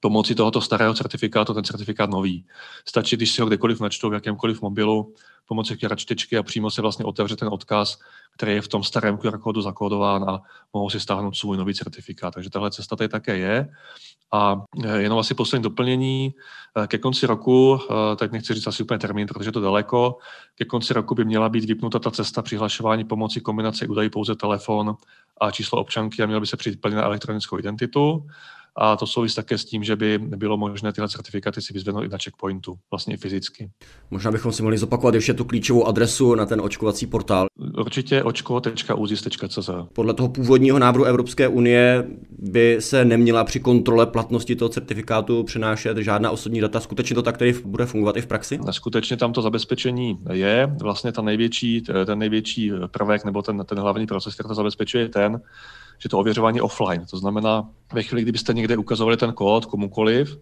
pomocí 0.02 0.34
tohoto 0.34 0.60
starého 0.60 0.94
certifikátu 0.94 1.54
ten 1.54 1.64
certifikát 1.64 2.10
nový. 2.10 2.46
Stačí, 2.88 3.16
když 3.16 3.32
si 3.32 3.40
ho 3.40 3.46
kdekoliv 3.46 3.80
načtou 3.80 4.10
v 4.10 4.14
jakémkoliv 4.14 4.62
mobilu, 4.62 5.14
pomocí 5.46 5.76
QR 5.76 5.96
čtečky 5.96 6.38
a 6.38 6.42
přímo 6.42 6.70
se 6.70 6.82
vlastně 6.82 7.04
otevře 7.04 7.36
ten 7.36 7.48
odkaz, 7.48 7.98
který 8.34 8.52
je 8.52 8.62
v 8.62 8.68
tom 8.68 8.82
starém 8.82 9.18
QR 9.18 9.38
kódu 9.38 9.62
zakódován 9.62 10.24
a 10.24 10.40
mohou 10.72 10.90
si 10.90 11.00
stáhnout 11.00 11.36
svůj 11.36 11.56
nový 11.56 11.74
certifikát. 11.74 12.34
Takže 12.34 12.50
tahle 12.50 12.70
cesta 12.70 12.96
tady 12.96 13.08
také 13.08 13.38
je. 13.38 13.68
A 14.32 14.62
e, 14.84 15.02
jenom 15.02 15.18
asi 15.18 15.34
poslední 15.34 15.62
doplnění. 15.62 16.34
E, 16.82 16.86
ke 16.86 16.98
konci 16.98 17.26
roku, 17.26 17.78
e, 17.78 18.16
tak 18.16 18.32
nechci 18.32 18.54
říct 18.54 18.66
asi 18.66 18.82
úplně 18.82 18.98
termín, 18.98 19.26
protože 19.26 19.48
je 19.48 19.52
to 19.52 19.60
daleko, 19.60 20.18
ke 20.54 20.64
konci 20.64 20.94
roku 20.94 21.14
by 21.14 21.24
měla 21.24 21.48
být 21.48 21.64
vypnuta 21.64 21.98
ta 21.98 22.10
cesta 22.10 22.42
přihlašování 22.42 23.04
pomocí 23.04 23.40
kombinace 23.40 23.86
údají 23.86 24.10
pouze 24.10 24.34
telefon 24.34 24.96
a 25.40 25.50
číslo 25.50 25.80
občanky 25.80 26.22
a 26.22 26.26
měla 26.26 26.40
by 26.40 26.46
se 26.46 26.56
přijít 26.56 26.84
na 26.94 27.02
elektronickou 27.02 27.58
identitu. 27.58 28.26
A 28.78 28.96
to 28.96 29.06
souvisí 29.06 29.36
také 29.36 29.58
s 29.58 29.64
tím, 29.64 29.84
že 29.84 29.96
by 29.96 30.18
bylo 30.18 30.56
možné 30.56 30.92
tyhle 30.92 31.08
certifikáty 31.08 31.62
si 31.62 31.72
vyzvednout 31.72 32.04
i 32.04 32.08
na 32.08 32.18
checkpointu, 32.18 32.78
vlastně 32.90 33.16
fyzicky. 33.16 33.70
Možná 34.10 34.30
bychom 34.30 34.52
si 34.52 34.62
mohli 34.62 34.78
zopakovat 34.78 35.14
ještě 35.14 35.34
tu 35.34 35.44
klíčovou 35.44 35.86
adresu 35.86 36.34
na 36.34 36.46
ten 36.46 36.60
očkovací 36.60 37.06
portál. 37.06 37.46
Určitě 37.78 38.22
očko.uzis.cz. 38.22 39.70
Podle 39.92 40.14
toho 40.14 40.28
původního 40.28 40.78
návrhu 40.78 41.04
Evropské 41.04 41.48
unie 41.48 42.06
by 42.38 42.76
se 42.80 43.04
neměla 43.04 43.44
při 43.44 43.60
kontrole 43.60 44.06
platnosti 44.06 44.56
toho 44.56 44.68
certifikátu 44.68 45.44
přenášet 45.44 45.96
žádná 45.96 46.30
osobní 46.30 46.60
data. 46.60 46.80
Skutečně 46.80 47.14
to 47.14 47.22
tak 47.22 47.36
tady 47.36 47.52
bude 47.64 47.86
fungovat 47.86 48.16
i 48.16 48.20
v 48.20 48.26
praxi? 48.26 48.58
Skutečně 48.70 49.16
tam 49.16 49.32
to 49.32 49.42
zabezpečení 49.42 50.18
je. 50.32 50.76
Vlastně 50.82 51.12
ta 51.12 51.22
největší, 51.22 51.82
ten 52.06 52.18
největší 52.18 52.72
prvek 52.86 53.24
nebo 53.24 53.42
ten, 53.42 53.64
ten 53.66 53.78
hlavní 53.78 54.06
proces, 54.06 54.34
který 54.34 54.48
to 54.48 54.54
zabezpečuje, 54.54 55.04
je 55.04 55.08
ten, 55.08 55.40
že 56.02 56.08
to 56.08 56.18
ověřování 56.18 56.60
offline. 56.60 57.06
To 57.06 57.18
znamená, 57.18 57.68
ve 57.92 58.02
chvíli, 58.02 58.22
kdybyste 58.22 58.54
někde 58.54 58.76
ukazovali 58.76 59.16
ten 59.16 59.32
kód 59.32 59.66
komukoliv, 59.66 60.38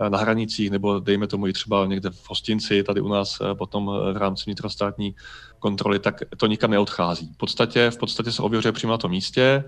eh, 0.00 0.10
na 0.10 0.18
hranicích, 0.18 0.70
nebo 0.70 1.00
dejme 1.00 1.26
tomu 1.26 1.46
i 1.46 1.52
třeba 1.52 1.86
někde 1.86 2.10
v 2.10 2.28
hostinci, 2.28 2.82
tady 2.82 3.00
u 3.00 3.08
nás 3.08 3.38
eh, 3.40 3.54
potom 3.54 3.90
eh, 3.90 4.12
v 4.12 4.16
rámci 4.16 4.42
vnitrostátní 4.46 5.14
kontroly, 5.58 5.98
tak 5.98 6.22
to 6.36 6.46
nikam 6.46 6.70
neodchází. 6.70 7.32
V 7.34 7.36
podstatě, 7.36 7.90
v 7.90 7.98
podstatě 7.98 8.32
se 8.32 8.42
ověřuje 8.42 8.72
přímo 8.72 8.92
na 8.92 8.98
tom 8.98 9.10
místě, 9.10 9.64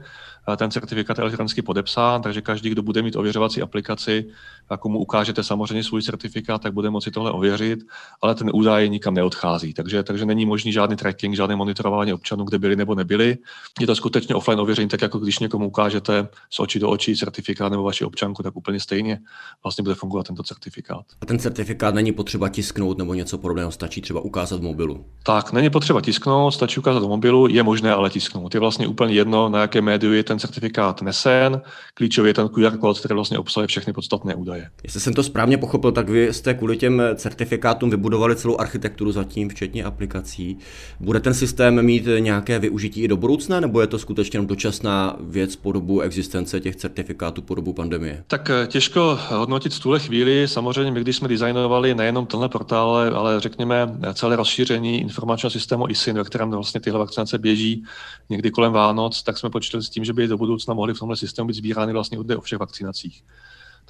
ten 0.57 0.71
certifikát 0.71 1.19
je 1.19 1.23
elektronicky 1.23 1.63
podepsán, 1.63 2.23
takže 2.23 2.41
každý, 2.41 2.71
kdo 2.71 2.83
bude 2.83 3.03
mít 3.03 3.17
ověřovací 3.17 3.63
aplikaci, 3.63 4.27
a 4.71 4.77
komu 4.77 4.99
ukážete 4.99 5.45
samozřejmě 5.45 5.85
svůj 5.85 6.03
certifikát, 6.03 6.63
tak 6.63 6.73
bude 6.73 6.91
moci 6.91 7.11
tohle 7.11 7.33
ověřit, 7.33 7.79
ale 8.23 8.35
ten 8.35 8.51
údaj 8.55 8.89
nikam 8.89 9.15
neodchází. 9.15 9.75
Takže, 9.75 10.03
takže 10.03 10.25
není 10.25 10.47
možný 10.47 10.73
žádný 10.73 10.97
tracking, 10.97 11.37
žádné 11.37 11.57
monitorování 11.57 12.13
občanů, 12.13 12.45
kde 12.45 12.59
byli 12.59 12.77
nebo 12.77 12.95
nebyli. 12.95 13.37
Je 13.81 13.87
to 13.87 13.95
skutečně 13.95 14.35
offline 14.35 14.61
ověření, 14.61 14.89
tak 14.89 15.03
jako 15.03 15.19
když 15.19 15.39
někomu 15.39 15.67
ukážete 15.67 16.29
z 16.51 16.61
očí 16.61 16.79
do 16.79 16.91
očí 16.91 17.17
certifikát 17.17 17.71
nebo 17.71 17.83
vaši 17.83 18.05
občanku, 18.05 18.43
tak 18.43 18.57
úplně 18.57 18.81
stejně 18.81 19.19
vlastně 19.65 19.83
bude 19.83 19.95
fungovat 19.95 20.27
tento 20.27 20.43
certifikát. 20.43 21.05
A 21.21 21.27
ten 21.27 21.39
certifikát 21.39 21.95
není 21.95 22.13
potřeba 22.13 22.49
tisknout 22.49 22.99
nebo 22.99 23.15
něco 23.15 23.39
podobného, 23.39 23.71
stačí 23.71 24.01
třeba 24.01 24.21
ukázat 24.21 24.61
v 24.61 24.63
mobilu? 24.63 25.05
Tak, 25.23 25.53
není 25.53 25.71
potřeba 25.71 26.01
tisknout, 26.01 26.55
stačí 26.55 26.81
ukázat 26.81 27.03
v 27.03 27.09
mobilu, 27.09 27.47
je 27.49 27.63
možné 27.63 27.93
ale 27.93 28.11
tisknout. 28.11 28.55
Je 28.55 28.61
vlastně 28.61 28.87
úplně 28.87 29.15
jedno, 29.15 29.49
na 29.49 29.61
jaké 29.61 29.81
médiu 29.81 30.13
je 30.13 30.25
ten 30.25 30.39
certifikát 30.41 31.03
nesen, 31.03 31.61
klíčový 31.95 32.31
je 32.31 32.35
ten 32.35 32.49
QR 32.49 32.77
kód, 32.79 32.99
který 32.99 33.15
vlastně 33.15 33.39
obsahuje 33.39 33.67
všechny 33.67 33.93
podstatné 33.93 34.35
údaje. 34.35 34.71
Jestli 34.83 35.01
jsem 35.01 35.15
to 35.15 35.23
správně 35.23 35.59
pochopil, 35.59 35.93
tak 35.93 36.09
vy 36.09 36.33
jste 36.33 36.55
kvůli 36.55 36.77
těm 36.77 37.03
certifikátům 37.15 37.91
vybudovali 37.91 38.37
celou 38.37 38.61
architekturu 38.61 39.13
zatím, 39.13 39.49
včetně 39.49 39.85
aplikací. 39.85 40.59
Bude 41.01 41.21
ten 41.21 41.35
systém 41.35 41.83
mít 41.83 42.09
nějaké 42.19 42.59
využití 42.59 43.03
i 43.03 43.09
do 43.09 43.17
budoucna, 43.17 43.61
nebo 43.61 43.81
je 43.81 43.87
to 43.87 43.99
skutečně 43.99 44.43
dočasná 44.43 45.17
věc 45.21 45.57
po 45.57 45.73
dobu 45.73 46.01
existence 46.01 46.61
těch 46.61 46.77
certifikátů 46.77 47.43
po 47.43 47.55
dobu 47.55 47.73
pandemie? 47.73 48.25
Tak 48.27 48.51
eh, 48.51 48.67
těžko 48.67 49.19
hodnotit 49.29 49.75
v 49.75 49.81
tuhle 49.81 49.99
chvíli. 49.99 50.49
Samozřejmě, 50.49 50.91
my 50.93 51.01
když 51.01 51.17
jsme 51.17 51.29
designovali 51.29 51.95
nejenom 51.95 52.27
tenhle 52.27 52.49
portál, 52.49 52.97
ale 53.15 53.41
řekněme 53.41 53.99
celé 54.15 54.37
rozšíření 54.37 55.01
informačního 55.01 55.51
systému 55.51 55.89
ISIN, 55.89 56.17
ve 56.17 56.25
kterém 56.25 56.51
vlastně 56.51 56.81
tyhle 56.81 56.99
vakcinace 56.99 57.39
běží 57.39 57.85
někdy 58.31 58.51
kolem 58.51 58.73
Vánoc, 58.73 59.23
tak 59.23 59.39
jsme 59.39 59.51
počítali 59.51 59.85
s 59.85 59.91
tím, 59.91 60.05
že 60.05 60.13
by 60.13 60.20
do 60.29 60.37
budoucna 60.37 60.75
mohly 60.75 60.95
v 60.95 60.99
tomhle 60.99 61.17
systému 61.17 61.47
být 61.47 61.57
sbírány 61.57 61.93
vlastně 61.93 62.19
údaje 62.19 62.39
o 62.39 62.41
všech 62.41 62.59
vakcinacích. 62.59 63.23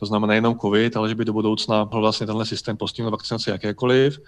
To 0.01 0.07
znamená 0.07 0.29
nejenom 0.29 0.59
COVID, 0.59 0.97
ale 0.97 1.09
že 1.09 1.15
by 1.15 1.25
do 1.25 1.33
budoucna 1.33 1.85
mohl 1.85 2.01
vlastně 2.01 2.27
tenhle 2.27 2.47
systém 2.47 2.77
postihnout 2.77 3.11
vakcinaci 3.11 3.51
jakékoliv. 3.51 4.19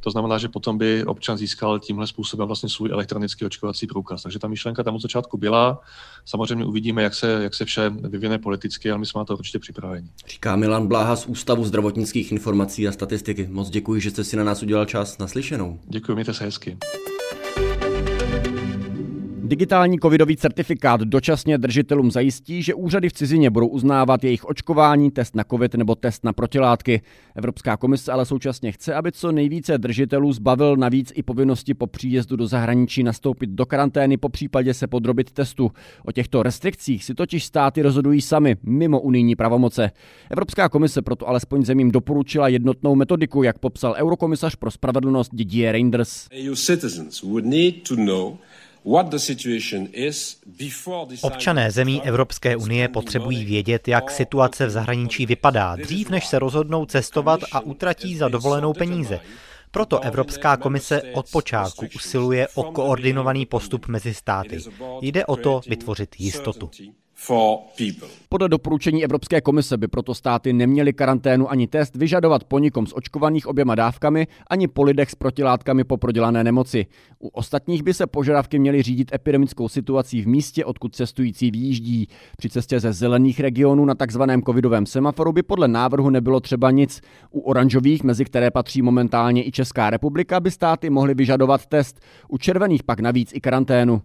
To 0.00 0.10
znamená, 0.10 0.38
že 0.38 0.48
potom 0.48 0.78
by 0.78 1.04
občan 1.04 1.38
získal 1.38 1.78
tímhle 1.78 2.06
způsobem 2.06 2.46
vlastně 2.46 2.68
svůj 2.68 2.90
elektronický 2.90 3.44
očkovací 3.44 3.86
průkaz. 3.86 4.22
Takže 4.22 4.38
ta 4.38 4.48
myšlenka 4.48 4.82
tam 4.82 4.94
od 4.94 5.02
začátku 5.02 5.38
byla. 5.38 5.80
Samozřejmě 6.24 6.64
uvidíme, 6.64 7.02
jak 7.02 7.14
se, 7.14 7.40
jak 7.42 7.54
se 7.54 7.64
vše 7.64 7.90
vyvine 7.90 8.38
politicky, 8.38 8.90
ale 8.90 8.98
my 8.98 9.06
jsme 9.06 9.18
na 9.18 9.24
to 9.24 9.36
určitě 9.36 9.58
připraveni. 9.58 10.08
Říká 10.28 10.56
Milan 10.56 10.86
Bláha 10.86 11.16
z 11.16 11.26
Ústavu 11.26 11.64
zdravotnických 11.64 12.32
informací 12.32 12.88
a 12.88 12.92
statistiky. 12.92 13.48
Moc 13.50 13.70
děkuji, 13.70 14.00
že 14.00 14.10
jste 14.10 14.24
si 14.24 14.36
na 14.36 14.44
nás 14.44 14.62
udělal 14.62 14.84
čas 14.84 15.18
naslyšenou. 15.18 15.78
Děkuji, 15.84 16.14
mějte 16.14 16.34
se 16.34 16.44
hezky. 16.44 16.78
Digitální 19.52 19.98
covidový 19.98 20.36
certifikát 20.36 21.00
dočasně 21.00 21.58
držitelům 21.58 22.10
zajistí, 22.10 22.62
že 22.62 22.74
úřady 22.74 23.08
v 23.08 23.12
cizině 23.12 23.50
budou 23.50 23.66
uznávat 23.66 24.24
jejich 24.24 24.44
očkování, 24.44 25.10
test 25.10 25.36
na 25.36 25.44
covid 25.44 25.74
nebo 25.74 25.94
test 25.94 26.24
na 26.24 26.32
protilátky. 26.32 27.02
Evropská 27.34 27.76
komise 27.76 28.12
ale 28.12 28.26
současně 28.26 28.72
chce, 28.72 28.94
aby 28.94 29.12
co 29.12 29.32
nejvíce 29.32 29.78
držitelů 29.78 30.32
zbavil 30.32 30.76
navíc 30.76 31.12
i 31.14 31.22
povinnosti 31.22 31.74
po 31.74 31.86
příjezdu 31.86 32.36
do 32.36 32.46
zahraničí 32.46 33.02
nastoupit 33.02 33.50
do 33.50 33.66
karantény, 33.66 34.16
po 34.16 34.28
případě 34.28 34.74
se 34.74 34.86
podrobit 34.86 35.32
testu. 35.32 35.70
O 36.04 36.12
těchto 36.12 36.42
restrikcích 36.42 37.04
si 37.04 37.14
totiž 37.14 37.44
státy 37.44 37.82
rozhodují 37.82 38.20
sami, 38.20 38.56
mimo 38.62 39.00
unijní 39.00 39.36
pravomoce. 39.36 39.90
Evropská 40.30 40.68
komise 40.68 41.02
proto 41.02 41.28
alespoň 41.28 41.64
zemím 41.64 41.90
doporučila 41.90 42.48
jednotnou 42.48 42.94
metodiku, 42.94 43.42
jak 43.42 43.58
popsal 43.58 43.94
eurokomisař 43.98 44.56
pro 44.56 44.70
spravedlnost 44.70 45.30
Didier 45.34 45.72
Reinders. 45.72 46.28
EU 46.46 46.54
citizens 46.54 47.22
would 47.22 47.44
need 47.44 47.88
to 47.88 47.96
know 47.96 48.36
Občané 51.22 51.70
zemí 51.70 52.02
Evropské 52.02 52.56
unie 52.56 52.88
potřebují 52.88 53.44
vědět, 53.44 53.88
jak 53.88 54.10
situace 54.10 54.66
v 54.66 54.70
zahraničí 54.70 55.26
vypadá, 55.26 55.76
dřív 55.76 56.10
než 56.10 56.26
se 56.26 56.38
rozhodnou 56.38 56.86
cestovat 56.86 57.40
a 57.52 57.60
utratí 57.60 58.16
za 58.16 58.28
dovolenou 58.28 58.72
peníze. 58.72 59.20
Proto 59.70 60.00
Evropská 60.00 60.56
komise 60.56 61.02
od 61.02 61.30
počátku 61.30 61.86
usiluje 61.96 62.48
o 62.54 62.62
koordinovaný 62.62 63.46
postup 63.46 63.86
mezi 63.86 64.14
státy. 64.14 64.58
Jde 65.00 65.26
o 65.26 65.36
to 65.36 65.60
vytvořit 65.68 66.14
jistotu. 66.18 66.70
Podle 68.28 68.48
doporučení 68.48 69.04
Evropské 69.04 69.40
komise 69.40 69.76
by 69.76 69.88
proto 69.88 70.14
státy 70.14 70.52
neměly 70.52 70.92
karanténu 70.92 71.50
ani 71.50 71.66
test 71.66 71.96
vyžadovat 71.96 72.44
po 72.44 72.58
nikom 72.58 72.86
z 72.86 72.92
očkovaných 72.94 73.46
oběma 73.46 73.74
dávkami, 73.74 74.26
ani 74.50 74.68
po 74.68 74.82
lidech 74.82 75.10
s 75.10 75.14
protilátkami 75.14 75.84
po 75.84 75.96
prodělané 75.96 76.44
nemoci. 76.44 76.86
U 77.18 77.28
ostatních 77.28 77.82
by 77.82 77.94
se 77.94 78.06
požadavky 78.06 78.58
měly 78.58 78.82
řídit 78.82 79.14
epidemickou 79.14 79.68
situací 79.68 80.22
v 80.22 80.28
místě, 80.28 80.64
odkud 80.64 80.94
cestující 80.94 81.50
výjíždí. 81.50 82.08
Při 82.36 82.50
cestě 82.50 82.80
ze 82.80 82.92
zelených 82.92 83.40
regionů 83.40 83.84
na 83.84 83.94
takzvaném 83.94 84.42
covidovém 84.42 84.86
semaforu 84.86 85.32
by 85.32 85.42
podle 85.42 85.68
návrhu 85.68 86.10
nebylo 86.10 86.40
třeba 86.40 86.70
nic. 86.70 87.00
U 87.30 87.40
oranžových, 87.40 88.04
mezi 88.04 88.24
které 88.24 88.50
patří 88.50 88.82
momentálně 88.82 89.46
i 89.46 89.52
Česká 89.52 89.90
republika, 89.90 90.40
by 90.40 90.50
státy 90.50 90.90
mohly 90.90 91.14
vyžadovat 91.14 91.66
test. 91.66 92.00
U 92.28 92.38
červených 92.38 92.82
pak 92.82 93.00
navíc 93.00 93.30
i 93.34 93.40
karanténu. 93.40 94.02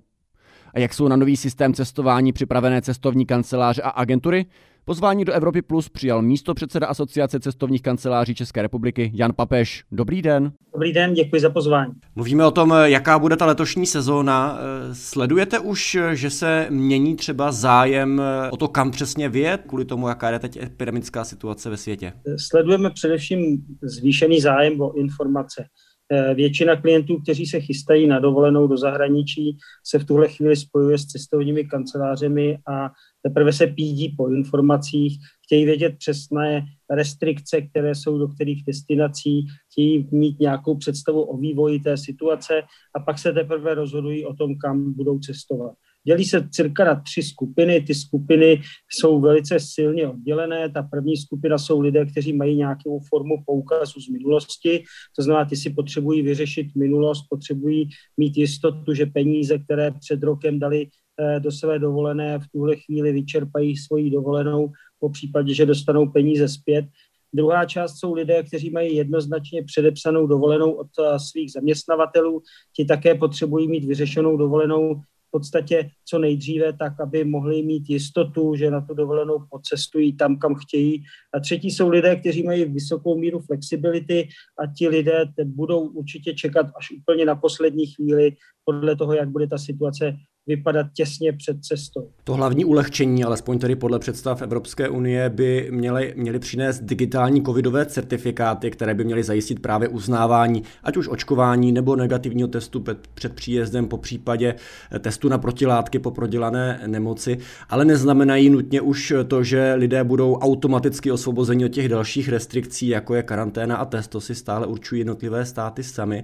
A 0.77 0.79
jak 0.79 0.93
jsou 0.93 1.07
na 1.07 1.15
nový 1.15 1.37
systém 1.37 1.73
cestování 1.73 2.33
připravené 2.33 2.81
cestovní 2.81 3.25
kanceláře 3.25 3.81
a 3.81 3.89
agentury? 3.89 4.45
Pozvání 4.85 5.25
do 5.25 5.33
Evropy 5.33 5.61
Plus 5.61 5.89
přijal 5.89 6.21
místo 6.21 6.53
předseda 6.53 6.87
Asociace 6.87 7.39
cestovních 7.39 7.81
kanceláří 7.81 8.35
České 8.35 8.61
republiky 8.61 9.11
Jan 9.13 9.33
Papež. 9.33 9.83
Dobrý 9.91 10.21
den. 10.21 10.51
Dobrý 10.73 10.93
den, 10.93 11.13
děkuji 11.13 11.41
za 11.41 11.49
pozvání. 11.49 11.93
Mluvíme 12.15 12.45
o 12.45 12.51
tom, 12.51 12.73
jaká 12.83 13.19
bude 13.19 13.35
ta 13.37 13.45
letošní 13.45 13.85
sezóna. 13.85 14.59
Sledujete 14.93 15.59
už, 15.59 15.97
že 16.13 16.29
se 16.29 16.67
mění 16.69 17.15
třeba 17.15 17.51
zájem 17.51 18.21
o 18.51 18.57
to, 18.57 18.67
kam 18.67 18.91
přesně 18.91 19.29
vyjet, 19.29 19.61
kvůli 19.67 19.85
tomu, 19.85 20.07
jaká 20.07 20.29
je 20.29 20.39
teď 20.39 20.57
epidemická 20.57 21.23
situace 21.23 21.69
ve 21.69 21.77
světě? 21.77 22.13
Sledujeme 22.49 22.89
především 22.89 23.65
zvýšený 23.83 24.41
zájem 24.41 24.81
o 24.81 24.93
informace. 24.93 25.65
Eh, 26.11 26.33
většina 26.33 26.75
klientů, 26.75 27.17
kteří 27.17 27.45
se 27.45 27.59
chystají 27.59 28.07
na 28.07 28.19
dovolenou 28.19 28.67
do 28.67 28.77
zahraničí, 28.77 29.57
se 29.83 29.99
v 29.99 30.05
tuhle 30.05 30.27
chvíli 30.27 30.55
spojuje 30.55 30.97
s 30.97 31.05
cestovními 31.05 31.65
kancelářemi 31.65 32.57
a 32.67 32.91
teprve 33.21 33.53
se 33.53 33.67
pídí 33.67 34.15
po 34.17 34.29
informacích, 34.29 35.17
chtějí 35.45 35.65
vědět 35.65 35.95
přesné 35.97 36.65
restrikce, 36.89 37.61
které 37.61 37.95
jsou 37.95 38.17
do 38.17 38.27
kterých 38.27 38.63
destinací, 38.65 39.47
chtějí 39.71 40.07
mít 40.11 40.39
nějakou 40.39 40.77
představu 40.77 41.21
o 41.21 41.37
vývoji 41.37 41.79
té 41.79 41.97
situace 41.97 42.61
a 42.95 42.99
pak 42.99 43.19
se 43.19 43.33
teprve 43.33 43.75
rozhodují 43.75 44.25
o 44.25 44.33
tom, 44.33 44.57
kam 44.57 44.93
budou 44.93 45.19
cestovat. 45.19 45.73
Dělí 46.07 46.25
se 46.25 46.49
cirka 46.51 46.85
na 46.85 47.01
tři 47.01 47.23
skupiny. 47.23 47.81
Ty 47.81 47.95
skupiny 47.95 48.61
jsou 48.89 49.21
velice 49.21 49.59
silně 49.59 50.07
oddělené. 50.07 50.69
Ta 50.69 50.83
první 50.83 51.17
skupina 51.17 51.57
jsou 51.57 51.79
lidé, 51.79 52.05
kteří 52.05 52.33
mají 52.33 52.55
nějakou 52.55 52.99
formu 53.09 53.35
poukazu 53.45 54.01
z 54.01 54.09
minulosti. 54.09 54.83
To 55.15 55.23
znamená, 55.23 55.45
ty 55.45 55.55
si 55.55 55.69
potřebují 55.69 56.21
vyřešit 56.21 56.67
minulost, 56.75 57.25
potřebují 57.29 57.89
mít 58.17 58.37
jistotu, 58.37 58.93
že 58.93 59.05
peníze, 59.05 59.57
které 59.57 59.91
před 59.91 60.23
rokem 60.23 60.59
dali 60.59 60.87
eh, 61.19 61.39
do 61.39 61.51
své 61.51 61.79
dovolené, 61.79 62.39
v 62.39 62.47
tuhle 62.51 62.75
chvíli 62.75 63.11
vyčerpají 63.11 63.77
svoji 63.77 64.11
dovolenou, 64.11 64.71
po 64.99 65.09
případě, 65.09 65.53
že 65.53 65.65
dostanou 65.65 66.09
peníze 66.09 66.47
zpět. 66.47 66.85
Druhá 67.33 67.65
část 67.65 67.99
jsou 67.99 68.13
lidé, 68.13 68.43
kteří 68.43 68.69
mají 68.69 68.95
jednoznačně 68.95 69.63
předepsanou 69.63 70.27
dovolenou 70.27 70.71
od 70.71 70.87
eh, 70.99 71.19
svých 71.19 71.51
zaměstnavatelů. 71.51 72.41
Ti 72.75 72.85
také 72.85 73.15
potřebují 73.15 73.67
mít 73.67 73.85
vyřešenou 73.85 74.37
dovolenou 74.37 75.01
podstatě 75.39 75.89
co 76.05 76.19
nejdříve, 76.19 76.73
tak 76.73 76.99
aby 76.99 77.23
mohli 77.23 77.63
mít 77.63 77.89
jistotu, 77.89 78.55
že 78.55 78.71
na 78.71 78.81
tu 78.81 78.93
dovolenou 78.93 79.45
pocestují 79.49 80.17
tam, 80.17 80.39
kam 80.39 80.55
chtějí. 80.55 81.03
A 81.33 81.39
třetí 81.39 81.71
jsou 81.71 81.89
lidé, 81.89 82.15
kteří 82.15 82.43
mají 82.43 82.65
vysokou 82.65 83.17
míru 83.17 83.39
flexibility 83.39 84.27
a 84.59 84.73
ti 84.77 84.87
lidé 84.87 85.25
budou 85.45 85.79
určitě 85.79 86.33
čekat 86.33 86.65
až 86.77 86.91
úplně 86.91 87.25
na 87.25 87.35
poslední 87.35 87.85
chvíli 87.85 88.35
podle 88.65 88.95
toho, 88.95 89.13
jak 89.13 89.29
bude 89.29 89.47
ta 89.47 89.57
situace 89.57 90.17
vypadat 90.47 90.87
těsně 90.93 91.33
před 91.33 91.57
cestou. 91.61 92.07
To 92.23 92.33
hlavní 92.33 92.65
ulehčení, 92.65 93.23
alespoň 93.23 93.59
tedy 93.59 93.75
podle 93.75 93.99
představ 93.99 94.41
Evropské 94.41 94.89
unie, 94.89 95.29
by 95.29 95.67
měly, 95.71 96.13
měly 96.17 96.39
přinést 96.39 96.83
digitální 96.83 97.43
covidové 97.43 97.85
certifikáty, 97.85 98.71
které 98.71 98.93
by 98.93 99.03
měly 99.03 99.23
zajistit 99.23 99.59
právě 99.59 99.87
uznávání, 99.87 100.63
ať 100.83 100.97
už 100.97 101.07
očkování 101.07 101.71
nebo 101.71 101.95
negativního 101.95 102.47
testu 102.47 102.83
před 103.13 103.33
příjezdem, 103.33 103.87
po 103.87 103.97
případě 103.97 104.55
testu 104.99 105.29
na 105.29 105.37
protilátky 105.37 105.99
po 105.99 106.11
prodělané 106.11 106.81
nemoci, 106.87 107.37
ale 107.69 107.85
neznamenají 107.85 108.49
nutně 108.49 108.81
už 108.81 109.13
to, 109.27 109.43
že 109.43 109.73
lidé 109.73 110.03
budou 110.03 110.35
automaticky 110.35 111.11
osvobozeni 111.11 111.65
od 111.65 111.69
těch 111.69 111.89
dalších 111.89 112.29
restrikcí, 112.29 112.87
jako 112.87 113.15
je 113.15 113.23
karanténa 113.23 113.77
a 113.77 113.85
test, 113.85 114.07
to 114.07 114.21
si 114.21 114.35
stále 114.35 114.67
určují 114.67 114.99
jednotlivé 114.99 115.45
státy 115.45 115.83
sami. 115.83 116.23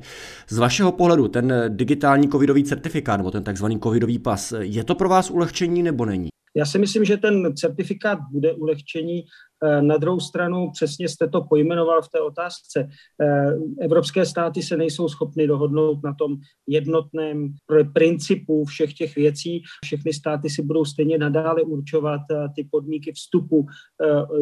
Z 0.50 0.58
vašeho 0.58 0.92
pohledu 0.92 1.28
ten 1.28 1.54
digitální 1.68 2.30
covidový 2.30 2.64
certifikát 2.64 3.18
nebo 3.18 3.32
ten 3.32 3.44
takzvaný 3.44 3.80
covidový 3.80 4.13
pas. 4.20 4.54
Je 4.60 4.84
to 4.84 4.96
pro 4.96 5.10
vás 5.10 5.30
ulehčení 5.30 5.84
nebo 5.84 6.06
není? 6.06 6.30
Já 6.56 6.66
si 6.66 6.80
myslím, 6.80 7.06
že 7.06 7.18
ten 7.18 7.56
certifikát 7.56 8.20
bude 8.32 8.54
ulehčení 8.54 9.24
Eh, 9.24 9.53
na 9.82 9.98
druhou 9.98 10.20
stranu, 10.20 10.72
přesně 10.74 11.10
jste 11.10 11.28
to 11.28 11.42
pojmenoval 11.42 12.02
v 12.02 12.10
té 12.10 12.20
otázce, 12.22 12.90
eh, 13.22 13.54
evropské 13.82 14.26
státy 14.26 14.62
se 14.62 14.78
nejsou 14.78 15.10
schopny 15.10 15.48
dohodnout 15.48 16.04
na 16.04 16.14
tom 16.14 16.36
jednotném 16.68 17.54
principu 17.94 18.66
všech 18.66 18.94
těch 18.94 19.16
věcí. 19.16 19.64
Všechny 19.86 20.14
státy 20.14 20.50
si 20.50 20.62
budou 20.62 20.86
stejně 20.86 21.18
nadále 21.18 21.62
určovat 21.62 22.22
eh, 22.32 22.48
ty 22.56 22.68
podmínky 22.72 23.12
vstupu 23.12 23.66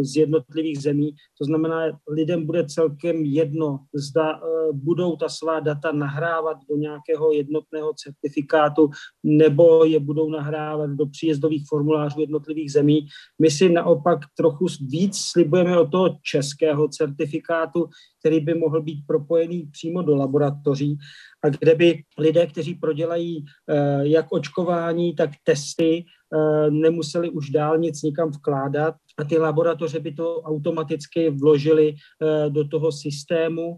z 0.02 0.16
jednotlivých 0.16 0.82
zemí. 0.82 1.16
To 1.38 1.46
znamená, 1.46 2.00
lidem 2.08 2.46
bude 2.46 2.66
celkem 2.66 3.26
jedno, 3.26 3.80
zda 3.94 4.40
budou 4.74 5.16
ta 5.16 5.30
svá 5.30 5.60
data 5.60 5.92
nahrávat 5.92 6.58
do 6.70 6.78
nějakého 6.78 7.34
jednotného 7.34 7.94
certifikátu 7.94 8.90
nebo 9.24 9.86
je 9.86 10.00
budou 10.00 10.30
nahrávat 10.30 10.90
do 10.90 11.06
příjezdových 11.06 11.64
formulářů 11.70 12.20
jednotlivých 12.20 12.72
zemí. 12.72 13.08
My 13.42 13.52
si 13.52 13.70
naopak 13.70 14.20
trochu 14.38 14.66
víc 14.82 15.11
Navíc 15.12 15.26
slibujeme 15.32 15.80
o 15.80 15.88
toho 15.88 16.18
českého 16.24 16.88
certifikátu, 16.88 17.90
který 18.20 18.40
by 18.40 18.54
mohl 18.54 18.82
být 18.82 19.04
propojený 19.08 19.68
přímo 19.72 20.02
do 20.02 20.16
laboratoří. 20.16 20.98
A 21.44 21.50
kde 21.50 21.76
by 21.76 22.04
lidé, 22.18 22.48
kteří 22.48 22.76
prodělají 22.76 23.46
eh, 23.70 24.08
jak 24.08 24.26
očkování, 24.32 25.16
tak 25.16 25.30
testy, 25.44 26.06
eh, 26.06 26.72
nemuseli 26.72 27.30
už 27.30 27.50
dál 27.50 27.78
nic 27.78 28.02
nikam 28.02 28.32
vkládat 28.32 28.96
a 29.18 29.24
ty 29.24 29.38
laboratoře 29.38 30.00
by 30.00 30.12
to 30.12 30.42
automaticky 30.42 31.30
vložili 31.30 31.96
eh, 31.96 32.50
do 32.50 32.68
toho 32.68 32.92
systému. 32.92 33.78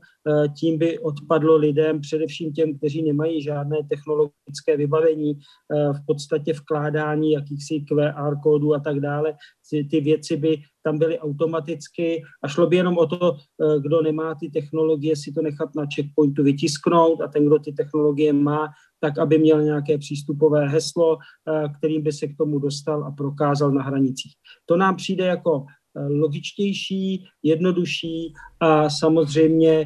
Tím 0.60 0.78
by 0.78 1.00
odpadlo 1.00 1.56
lidem, 1.56 2.02
především 2.02 2.54
těm, 2.54 2.78
kteří 2.78 3.04
nemají 3.04 3.44
žádné 3.44 3.78
technologické 3.90 4.78
vybavení, 4.78 5.34
v 5.70 6.06
podstatě 6.08 6.54
vkládání 6.54 7.32
jakýchsi 7.32 7.80
QR 7.80 8.36
kódů 8.44 8.74
a 8.74 8.80
tak 8.80 9.00
dále. 9.00 9.34
Ty 9.90 10.02
věci 10.02 10.38
by 10.38 10.58
tam 10.84 10.98
byly 10.98 11.20
automaticky 11.20 12.24
a 12.44 12.48
šlo 12.48 12.68
by 12.68 12.76
jenom 12.76 12.98
o 12.98 13.08
to, 13.08 13.38
kdo 13.80 14.02
nemá 14.02 14.36
ty 14.36 14.50
technologie, 14.50 15.16
si 15.16 15.32
to 15.32 15.42
nechat 15.42 15.76
na 15.76 15.86
checkpointu 15.96 16.44
vytisknout 16.44 17.22
a 17.22 17.28
ten, 17.28 17.46
kdo 17.46 17.60
ty 17.60 17.74
technologie 17.74 18.34
má, 18.34 18.68
tak 19.04 19.18
aby 19.18 19.38
měl 19.38 19.62
nějaké 19.62 19.98
přístupové 19.98 20.68
heslo, 20.68 21.18
eh, 21.18 21.70
kterým 21.78 22.02
by 22.02 22.12
se 22.12 22.28
k 22.28 22.38
tomu 22.38 22.60
dostal 22.60 23.04
a 23.04 23.12
prokázal 23.12 23.72
na 23.72 23.84
hranicích. 23.84 24.34
To 24.66 24.78
nám 24.78 24.96
přijde 24.96 25.26
jako 25.26 25.66
eh, 25.68 26.08
logičtější, 26.08 27.26
jednodušší 27.44 28.34
a 28.60 28.90
samozřejmě 28.90 29.86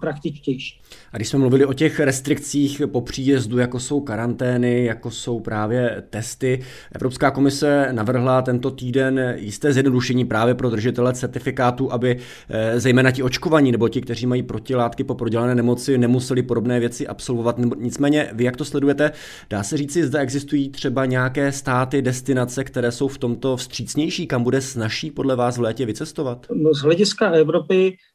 praktičtější. 0.00 0.80
A 1.12 1.16
když 1.16 1.28
jsme 1.28 1.38
mluvili 1.38 1.64
o 1.64 1.72
těch 1.72 2.00
restrikcích 2.00 2.82
po 2.92 3.00
příjezdu, 3.00 3.58
jako 3.58 3.80
jsou 3.80 4.00
karantény, 4.00 4.84
jako 4.84 5.10
jsou 5.10 5.40
právě 5.40 6.02
testy, 6.10 6.60
Evropská 6.92 7.30
komise 7.30 7.88
navrhla 7.92 8.42
tento 8.42 8.70
týden 8.70 9.34
jisté 9.38 9.72
zjednodušení 9.72 10.24
právě 10.24 10.54
pro 10.54 10.70
držitele 10.70 11.12
certifikátu, 11.12 11.92
aby 11.92 12.18
eh, 12.48 12.80
zejména 12.80 13.10
ti 13.10 13.22
očkovaní 13.22 13.72
nebo 13.72 13.88
ti, 13.88 14.00
kteří 14.00 14.26
mají 14.26 14.42
protilátky 14.42 15.04
po 15.04 15.14
prodělané 15.14 15.54
nemoci, 15.54 15.98
nemuseli 15.98 16.42
podobné 16.42 16.80
věci 16.80 17.06
absolvovat. 17.06 17.56
Nicméně, 17.76 18.30
vy 18.32 18.44
jak 18.44 18.56
to 18.56 18.64
sledujete, 18.64 19.12
dá 19.50 19.62
se 19.62 19.76
říci, 19.76 20.06
zda 20.06 20.20
existují 20.20 20.70
třeba 20.70 21.06
nějaké 21.06 21.52
státy, 21.52 22.02
destinace, 22.02 22.64
které 22.64 22.92
jsou 22.92 23.08
v 23.08 23.18
tomto 23.18 23.56
vstřícnější, 23.56 24.26
kam 24.26 24.42
bude 24.42 24.60
snažší 24.60 25.10
podle 25.10 25.36
vás 25.36 25.58
v 25.58 25.60
létě 25.60 25.86
vycestovat? 25.86 26.46
No, 26.54 26.74
z 26.74 26.82
hlediska 26.82 27.30
Evropy 27.30 27.82
Eh, 27.82 28.11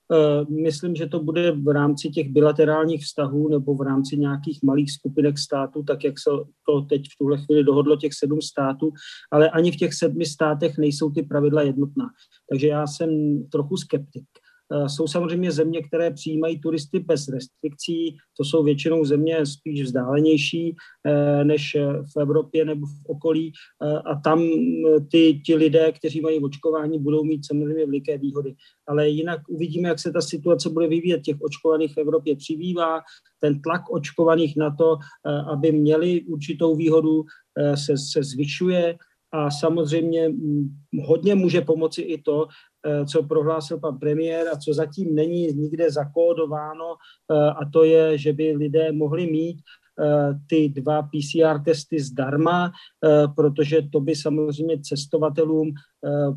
myslím, 0.49 0.95
že 0.95 1.07
to 1.07 1.23
bude 1.23 1.51
v 1.51 1.67
rámci 1.73 2.09
těch 2.09 2.31
bilaterálních 2.31 3.03
vztahů 3.03 3.47
nebo 3.47 3.75
v 3.75 3.81
rámci 3.81 4.17
nějakých 4.17 4.59
malých 4.63 4.91
skupinek 4.91 5.37
států, 5.37 5.83
tak 5.83 6.03
jak 6.03 6.19
se 6.19 6.29
to 6.67 6.81
teď 6.81 7.01
v 7.01 7.17
tuhle 7.17 7.37
chvíli 7.37 7.63
dohodlo 7.63 7.97
těch 7.97 8.13
sedm 8.13 8.41
států, 8.41 8.91
ale 9.31 9.49
ani 9.49 9.71
v 9.71 9.75
těch 9.75 9.93
sedmi 9.93 10.25
státech 10.25 10.77
nejsou 10.77 11.11
ty 11.11 11.23
pravidla 11.23 11.61
jednotná. 11.61 12.05
Takže 12.49 12.67
já 12.67 12.87
jsem 12.87 13.09
trochu 13.51 13.77
skeptik. 13.77 14.25
Eh, 14.73 14.89
jsou 14.89 15.07
samozřejmě 15.07 15.51
země, 15.51 15.83
které 15.83 16.11
přijímají 16.11 16.59
turisty 16.59 16.99
bez 16.99 17.27
restrikcí, 17.27 18.17
to 18.37 18.43
jsou 18.43 18.63
většinou 18.63 19.05
země 19.05 19.45
spíš 19.45 19.81
vzdálenější 19.81 20.75
eh, 21.05 21.43
než 21.43 21.77
v 22.15 22.19
Evropě 22.21 22.65
nebo 22.65 22.87
v 22.87 23.05
okolí 23.07 23.51
eh, 23.83 23.97
a 23.97 24.15
tam 24.15 24.43
ty, 25.11 25.41
ti 25.45 25.55
lidé, 25.55 25.91
kteří 25.91 26.21
mají 26.21 26.39
očkování, 26.39 26.99
budou 26.99 27.23
mít 27.23 27.45
samozřejmě 27.45 27.85
veliké 27.85 28.17
výhody. 28.17 28.55
Ale 28.87 29.09
jinak 29.09 29.41
uvidíme, 29.49 29.89
jak 29.89 29.99
se 29.99 30.11
ta 30.11 30.21
situace 30.21 30.69
bude 30.69 30.87
vyvíjet. 30.87 31.21
Těch 31.21 31.37
očkovaných 31.41 31.93
v 31.93 31.97
Evropě 31.97 32.35
přibývá, 32.35 33.01
ten 33.39 33.61
tlak 33.61 33.81
očkovaných 33.91 34.57
na 34.57 34.75
to, 34.75 34.97
aby 35.51 35.71
měli 35.71 36.21
určitou 36.21 36.75
výhodu, 36.75 37.23
se, 37.75 37.97
se 37.97 38.23
zvyšuje 38.23 38.97
a 39.31 39.51
samozřejmě 39.51 40.29
hm, 40.29 40.77
hodně 41.05 41.35
může 41.35 41.61
pomoci 41.61 42.01
i 42.01 42.21
to, 42.21 42.47
co 43.05 43.23
prohlásil 43.23 43.79
pan 43.79 43.99
premiér 43.99 44.47
a 44.53 44.57
co 44.57 44.73
zatím 44.73 45.15
není 45.15 45.47
nikde 45.47 45.91
zakódováno, 45.91 46.95
eh, 47.31 47.35
a 47.35 47.69
to 47.73 47.83
je, 47.83 48.17
že 48.17 48.33
by 48.33 48.55
lidé 48.55 48.91
mohli 48.91 49.31
mít 49.31 49.57
eh, 49.99 50.33
ty 50.49 50.69
dva 50.69 51.01
PCR 51.01 51.63
testy 51.65 51.99
zdarma, 51.99 52.71
protože 53.35 53.81
to 53.91 53.99
by 53.99 54.15
samozřejmě 54.15 54.81
cestovatelům 54.81 55.73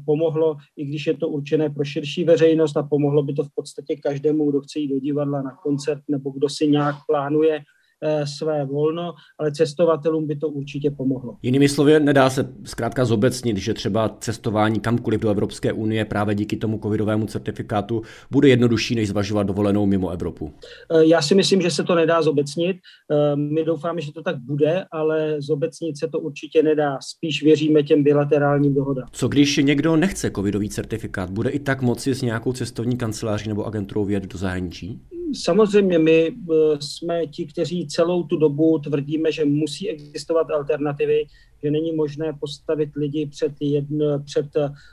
pomohlo, 0.06 0.56
i 0.76 0.84
když 0.84 1.06
je 1.06 1.16
to 1.16 1.28
určené 1.28 1.70
pro 1.70 1.84
širší 1.84 2.24
veřejnost 2.24 2.76
a 2.76 2.82
pomohlo 2.82 3.22
by 3.22 3.32
to 3.34 3.44
v 3.44 3.54
podstatě 3.54 3.96
každému, 3.96 4.50
kdo 4.50 4.60
chce 4.60 4.78
jít 4.78 4.88
do 4.88 5.00
divadla 5.00 5.42
na 5.42 5.56
koncert 5.62 6.02
nebo 6.08 6.30
kdo 6.30 6.48
si 6.48 6.68
nějak 6.68 6.96
plánuje 7.06 7.60
Eh, 7.60 7.79
své 8.24 8.64
volno, 8.64 9.14
ale 9.38 9.52
cestovatelům 9.52 10.26
by 10.26 10.36
to 10.36 10.48
určitě 10.48 10.90
pomohlo. 10.90 11.36
Jinými 11.42 11.68
slovy, 11.68 12.00
nedá 12.00 12.30
se 12.30 12.52
zkrátka 12.64 13.04
zobecnit, 13.04 13.56
že 13.56 13.74
třeba 13.74 14.16
cestování 14.20 14.80
kamkoliv 14.80 15.20
do 15.20 15.30
Evropské 15.30 15.72
unie 15.72 16.04
právě 16.04 16.34
díky 16.34 16.56
tomu 16.56 16.78
covidovému 16.78 17.26
certifikátu 17.26 18.02
bude 18.30 18.48
jednodušší, 18.48 18.94
než 18.94 19.08
zvažovat 19.08 19.42
dovolenou 19.42 19.86
mimo 19.86 20.10
Evropu. 20.10 20.52
Eh, 20.90 21.04
já 21.06 21.22
si 21.22 21.34
myslím, 21.34 21.60
že 21.62 21.70
se 21.70 21.84
to 21.84 21.94
nedá 21.94 22.22
zobecnit. 22.22 22.76
Eh, 22.76 23.36
my 23.36 23.64
doufáme, 23.64 24.00
že 24.00 24.12
to 24.12 24.22
tak 24.22 24.36
bude, 24.36 24.84
ale 24.92 25.36
zobecnit 25.38 25.98
se 25.98 26.08
to 26.08 26.20
určitě 26.20 26.62
nedá. 26.62 26.98
Spíš 27.00 27.42
věříme 27.42 27.82
těm 27.82 28.02
bilaterálním 28.02 28.74
dohodám. 28.74 29.08
Co 29.12 29.28
když 29.28 29.56
někdo 29.56 29.96
nechce 29.96 30.30
covidový 30.30 30.68
certifikát, 30.68 31.30
bude 31.30 31.50
i 31.50 31.58
tak 31.58 31.82
moci 31.82 32.14
s 32.14 32.22
nějakou 32.22 32.52
cestovní 32.52 32.96
kanceláří 32.96 33.48
nebo 33.48 33.64
agenturou 33.64 34.04
vyjet 34.04 34.32
do 34.32 34.38
zahraničí? 34.38 35.00
Samozřejmě 35.34 35.98
my 35.98 36.28
eh, 36.28 36.54
jsme 36.80 37.26
ti, 37.26 37.46
kteří 37.46 37.86
celou 37.86 38.22
tu 38.22 38.36
dobu 38.36 38.78
tvrdíme, 38.78 39.32
že 39.32 39.44
musí 39.44 39.88
existovat 39.88 40.50
alternativy, 40.50 41.26
že 41.62 41.70
není 41.70 41.92
možné 41.92 42.32
postavit 42.40 42.90
lidi 42.96 43.26
před, 43.26 43.52
jedno, 43.60 44.22
před 44.24 44.46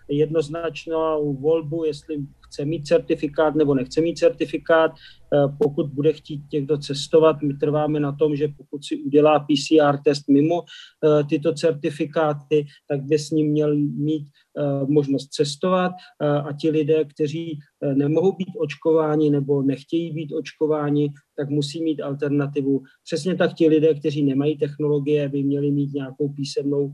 jednoznačnou 0.10 1.34
volbu, 1.34 1.86
jestli 1.86 2.18
chce 2.48 2.66
mít 2.66 2.88
certifikát 2.88 3.56
nebo 3.56 3.76
nechce 3.76 4.02
mít 4.02 4.18
certifikát. 4.18 4.92
Eh, 5.34 5.48
pokud 5.64 5.90
bude 5.90 6.14
chtít 6.14 6.42
někdo 6.54 6.78
cestovat, 6.78 7.42
my 7.42 7.54
trváme 7.54 8.00
na 8.00 8.12
tom, 8.12 8.36
že 8.36 8.48
pokud 8.48 8.86
si 8.86 9.04
udělá 9.04 9.40
PCR 9.40 9.98
test 10.04 10.30
mimo 10.30 10.62
eh, 10.64 11.24
tyto 11.24 11.54
certifikáty, 11.54 12.66
tak 12.90 13.04
by 13.04 13.20
s 13.20 13.32
ním 13.32 13.48
měl 13.48 13.76
mít 13.76 14.28
eh, 14.28 14.86
možnost 14.88 15.28
cestovat 15.28 15.92
a 16.20 16.54
ti 16.54 16.70
lidé, 16.70 17.06
kteří 17.06 17.60
nemohou 17.94 18.32
být 18.32 18.58
očkováni 18.60 19.30
nebo 19.30 19.62
nechtějí 19.62 20.14
být 20.14 20.34
očkováni, 20.34 21.14
tak 21.38 21.50
musí 21.50 21.84
mít 21.84 22.02
alternativu. 22.02 22.82
Přesně 23.04 23.36
tak 23.36 23.54
ti 23.54 23.68
lidé, 23.68 23.94
kteří 23.94 24.24
nemají 24.24 24.58
technologie, 24.58 25.30
by 25.30 25.44
měli 25.44 25.72
mít 25.72 25.94
nějakou 25.94 26.30
písemnou 26.30 26.92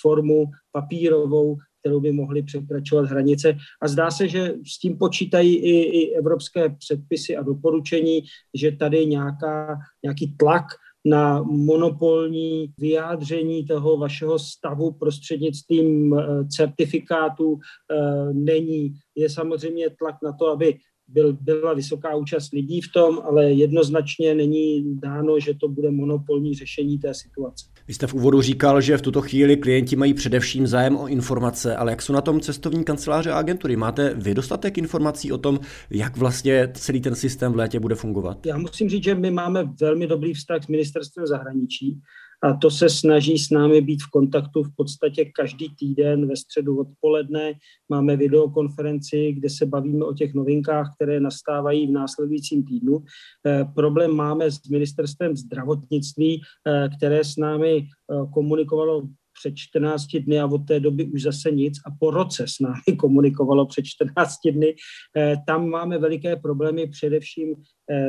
formu 0.00 0.44
papírovou, 0.72 1.56
kterou 1.82 2.00
by 2.00 2.12
mohli 2.12 2.42
překračovat 2.42 3.10
hranice. 3.10 3.56
A 3.82 3.88
zdá 3.88 4.10
se, 4.10 4.28
že 4.28 4.54
s 4.66 4.78
tím 4.78 4.98
počítají 4.98 5.56
i, 5.56 5.76
i 5.82 6.14
evropské 6.14 6.68
předpisy 6.68 7.36
a 7.36 7.42
doporučení, 7.42 8.22
že 8.54 8.72
tady 8.72 9.06
nějaká, 9.06 9.78
nějaký 10.02 10.36
tlak 10.36 10.64
na 11.04 11.42
monopolní 11.42 12.66
vyjádření 12.78 13.66
toho 13.66 13.96
vašeho 13.96 14.38
stavu 14.38 14.92
prostřednictvím 14.92 16.14
eh, 16.14 16.44
certifikátu 16.48 17.58
eh, 17.58 18.32
není. 18.32 18.94
Je 19.14 19.30
samozřejmě 19.30 19.90
tlak 19.90 20.16
na 20.22 20.32
to, 20.32 20.46
aby 20.46 20.78
byl, 21.12 21.36
byla 21.40 21.74
vysoká 21.74 22.16
účast 22.16 22.52
lidí 22.52 22.80
v 22.80 22.92
tom, 22.92 23.18
ale 23.24 23.52
jednoznačně 23.52 24.34
není 24.34 25.00
dáno, 25.00 25.40
že 25.40 25.54
to 25.54 25.68
bude 25.68 25.90
monopolní 25.90 26.54
řešení 26.54 26.98
té 26.98 27.14
situace. 27.14 27.66
Vy 27.88 27.94
jste 27.94 28.06
v 28.06 28.14
úvodu 28.14 28.40
říkal, 28.40 28.80
že 28.80 28.96
v 28.96 29.02
tuto 29.02 29.20
chvíli 29.20 29.56
klienti 29.56 29.96
mají 29.96 30.14
především 30.14 30.66
zájem 30.66 30.96
o 30.96 31.08
informace, 31.08 31.76
ale 31.76 31.92
jak 31.92 32.02
jsou 32.02 32.12
na 32.12 32.20
tom 32.20 32.40
cestovní 32.40 32.84
kanceláře 32.84 33.30
a 33.30 33.38
agentury? 33.38 33.76
Máte 33.76 34.14
vy 34.14 34.34
dostatek 34.34 34.78
informací 34.78 35.32
o 35.32 35.38
tom, 35.38 35.60
jak 35.90 36.16
vlastně 36.16 36.68
celý 36.74 37.00
ten 37.00 37.14
systém 37.14 37.52
v 37.52 37.56
létě 37.56 37.80
bude 37.80 37.94
fungovat? 37.94 38.46
Já 38.46 38.58
musím 38.58 38.88
říct, 38.88 39.04
že 39.04 39.14
my 39.14 39.30
máme 39.30 39.64
velmi 39.80 40.06
dobrý 40.06 40.34
vztah 40.34 40.64
s 40.64 40.68
ministerstvem 40.68 41.26
zahraničí 41.26 42.00
a 42.42 42.52
to 42.52 42.70
se 42.70 42.88
snaží 42.88 43.38
s 43.38 43.50
námi 43.50 43.80
být 43.80 44.02
v 44.02 44.10
kontaktu 44.10 44.62
v 44.62 44.76
podstatě 44.76 45.24
každý 45.24 45.74
týden 45.76 46.28
ve 46.28 46.36
středu 46.36 46.80
odpoledne. 46.80 47.54
Máme 47.88 48.16
videokonferenci, 48.16 49.32
kde 49.32 49.50
se 49.50 49.66
bavíme 49.66 50.04
o 50.04 50.14
těch 50.14 50.34
novinkách, 50.34 50.94
které 50.94 51.20
nastávají 51.20 51.86
v 51.86 51.90
následujícím 51.90 52.64
týdnu. 52.64 53.04
Eh, 53.46 53.64
problém 53.74 54.10
máme 54.10 54.50
s 54.50 54.68
ministerstvem 54.68 55.36
zdravotnictví, 55.36 56.40
eh, 56.66 56.88
které 56.96 57.24
s 57.24 57.36
námi 57.36 57.86
eh, 57.86 58.26
komunikovalo 58.34 59.02
před 59.40 59.56
14 59.56 60.18
dny 60.20 60.40
a 60.40 60.46
od 60.46 60.66
té 60.66 60.80
doby 60.80 61.04
už 61.04 61.22
zase 61.22 61.50
nic 61.50 61.78
a 61.86 61.90
po 62.00 62.10
roce 62.10 62.44
s 62.48 62.60
námi 62.60 62.96
komunikovalo 62.98 63.66
před 63.66 63.84
14 63.84 64.36
dny. 64.52 64.74
Tam 65.46 65.68
máme 65.68 65.98
veliké 65.98 66.36
problémy 66.36 66.86
především 66.86 67.54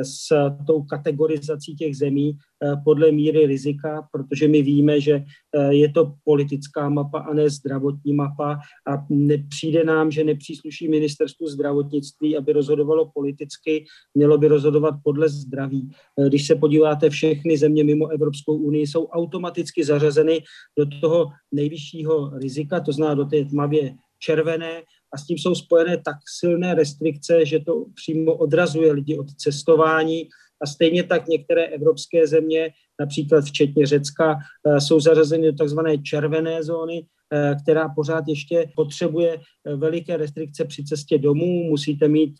s 0.02 0.28
tou 0.66 0.82
kategorizací 0.82 1.74
těch 1.74 1.96
zemí, 1.96 2.38
podle 2.84 3.12
míry 3.12 3.46
rizika, 3.46 4.08
protože 4.12 4.48
my 4.48 4.62
víme, 4.62 5.00
že 5.00 5.14
eh, 5.56 5.74
je 5.74 5.88
to 5.88 6.14
politická 6.24 6.88
mapa 6.88 7.18
a 7.18 7.34
ne 7.34 7.50
zdravotní 7.50 8.12
mapa 8.12 8.58
a 8.86 9.06
přijde 9.48 9.84
nám, 9.84 10.10
že 10.10 10.24
nepřísluší 10.24 10.88
ministerstvu 10.88 11.48
zdravotnictví, 11.48 12.36
aby 12.36 12.52
rozhodovalo 12.52 13.10
politicky, 13.14 13.84
mělo 14.14 14.38
by 14.38 14.48
rozhodovat 14.48 14.94
podle 15.04 15.28
zdraví. 15.28 15.90
Eh, 16.18 16.28
když 16.28 16.46
se 16.46 16.54
podíváte, 16.54 17.10
všechny 17.10 17.58
země 17.58 17.84
mimo 17.84 18.08
Evropskou 18.08 18.56
unii 18.56 18.86
jsou 18.86 19.06
automaticky 19.06 19.84
zařazeny 19.84 20.42
do 20.78 20.86
toho 21.00 21.26
nejvyššího 21.52 22.38
rizika, 22.38 22.80
to 22.80 22.92
znamená 22.92 23.14
do 23.14 23.24
té 23.24 23.44
tmavě 23.44 23.94
červené 24.18 24.82
a 25.14 25.18
s 25.18 25.26
tím 25.26 25.38
jsou 25.38 25.54
spojené 25.54 25.96
tak 25.96 26.16
silné 26.38 26.74
restrikce, 26.74 27.46
že 27.46 27.60
to 27.60 27.84
přímo 27.94 28.34
odrazuje 28.34 28.92
lidi 28.92 29.18
od 29.18 29.30
cestování 29.30 30.28
a 30.62 30.66
stejně 30.66 31.02
tak 31.02 31.28
některé 31.28 31.66
evropské 31.66 32.26
země, 32.26 32.70
například 33.00 33.44
včetně 33.44 33.86
Řecka, 33.86 34.38
eh, 34.66 34.80
jsou 34.80 35.00
zařazeny 35.00 35.52
do 35.52 35.64
tzv. 35.64 35.78
červené 36.02 36.62
zóny, 36.62 37.06
eh, 37.32 37.56
která 37.62 37.88
pořád 37.88 38.24
ještě 38.28 38.70
potřebuje 38.76 39.40
eh, 39.40 39.76
veliké 39.76 40.16
restrikce 40.16 40.64
při 40.64 40.84
cestě 40.84 41.18
domů. 41.18 41.64
Musíte 41.64 42.08
mít 42.08 42.34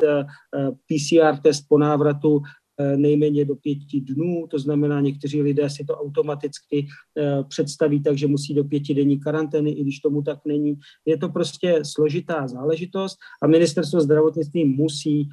PCR 0.87 1.37
test 1.43 1.65
po 1.69 1.79
návratu 1.79 2.43
nejméně 2.97 3.45
do 3.45 3.55
pěti 3.57 4.01
dnů, 4.01 4.47
to 4.51 4.59
znamená, 4.59 5.01
někteří 5.01 5.43
lidé 5.43 5.71
si 5.71 5.85
to 5.85 5.95
automaticky 5.95 6.87
představí 7.49 8.03
tak, 8.03 8.19
že 8.19 8.27
musí 8.27 8.55
do 8.55 8.65
pětidenní 8.65 9.21
karantény, 9.21 9.71
i 9.71 9.83
když 9.83 10.01
tomu 10.01 10.23
tak 10.23 10.39
není. 10.47 10.75
Je 11.07 11.17
to 11.19 11.29
prostě 11.29 11.81
složitá 11.83 12.49
záležitost 12.49 13.17
a 13.43 13.47
ministerstvo 13.47 14.01
zdravotnictví 14.01 14.65
musí 14.65 15.29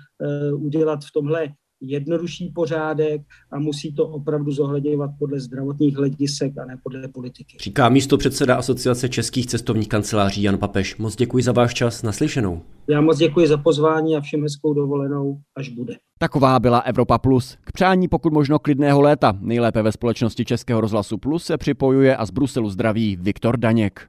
udělat 0.53 0.99
v 1.05 1.11
tomhle 1.13 1.53
jednodušší 1.81 2.49
pořádek 2.49 3.21
a 3.51 3.59
musí 3.59 3.93
to 3.93 4.07
opravdu 4.07 4.51
zohledňovat 4.51 5.11
podle 5.19 5.39
zdravotních 5.39 5.97
hledisek 5.97 6.57
a 6.57 6.65
ne 6.65 6.77
podle 6.83 7.07
politiky. 7.07 7.57
Říká 7.59 7.89
místo 7.89 8.17
předseda 8.17 8.55
Asociace 8.55 9.09
českých 9.09 9.47
cestovních 9.47 9.89
kanceláří 9.89 10.43
Jan 10.43 10.57
Papeš. 10.57 10.97
Moc 10.97 11.15
děkuji 11.15 11.43
za 11.43 11.51
váš 11.51 11.73
čas, 11.73 12.03
naslyšenou. 12.03 12.61
Já 12.89 13.01
moc 13.01 13.17
děkuji 13.17 13.47
za 13.47 13.57
pozvání 13.57 14.15
a 14.15 14.21
všem 14.21 14.43
hezkou 14.43 14.73
dovolenou, 14.73 15.39
až 15.57 15.69
bude. 15.69 15.95
Taková 16.19 16.59
byla 16.59 16.79
Evropa 16.79 17.17
Plus. 17.17 17.57
K 17.63 17.71
přání 17.71 18.07
pokud 18.07 18.33
možno 18.33 18.59
klidného 18.59 19.01
léta. 19.01 19.37
Nejlépe 19.39 19.81
ve 19.81 19.91
společnosti 19.91 20.45
Českého 20.45 20.81
rozhlasu 20.81 21.17
Plus 21.17 21.43
se 21.43 21.57
připojuje 21.57 22.15
a 22.17 22.25
z 22.25 22.31
Bruselu 22.31 22.69
zdraví 22.69 23.17
Viktor 23.21 23.57
Daněk. 23.57 24.07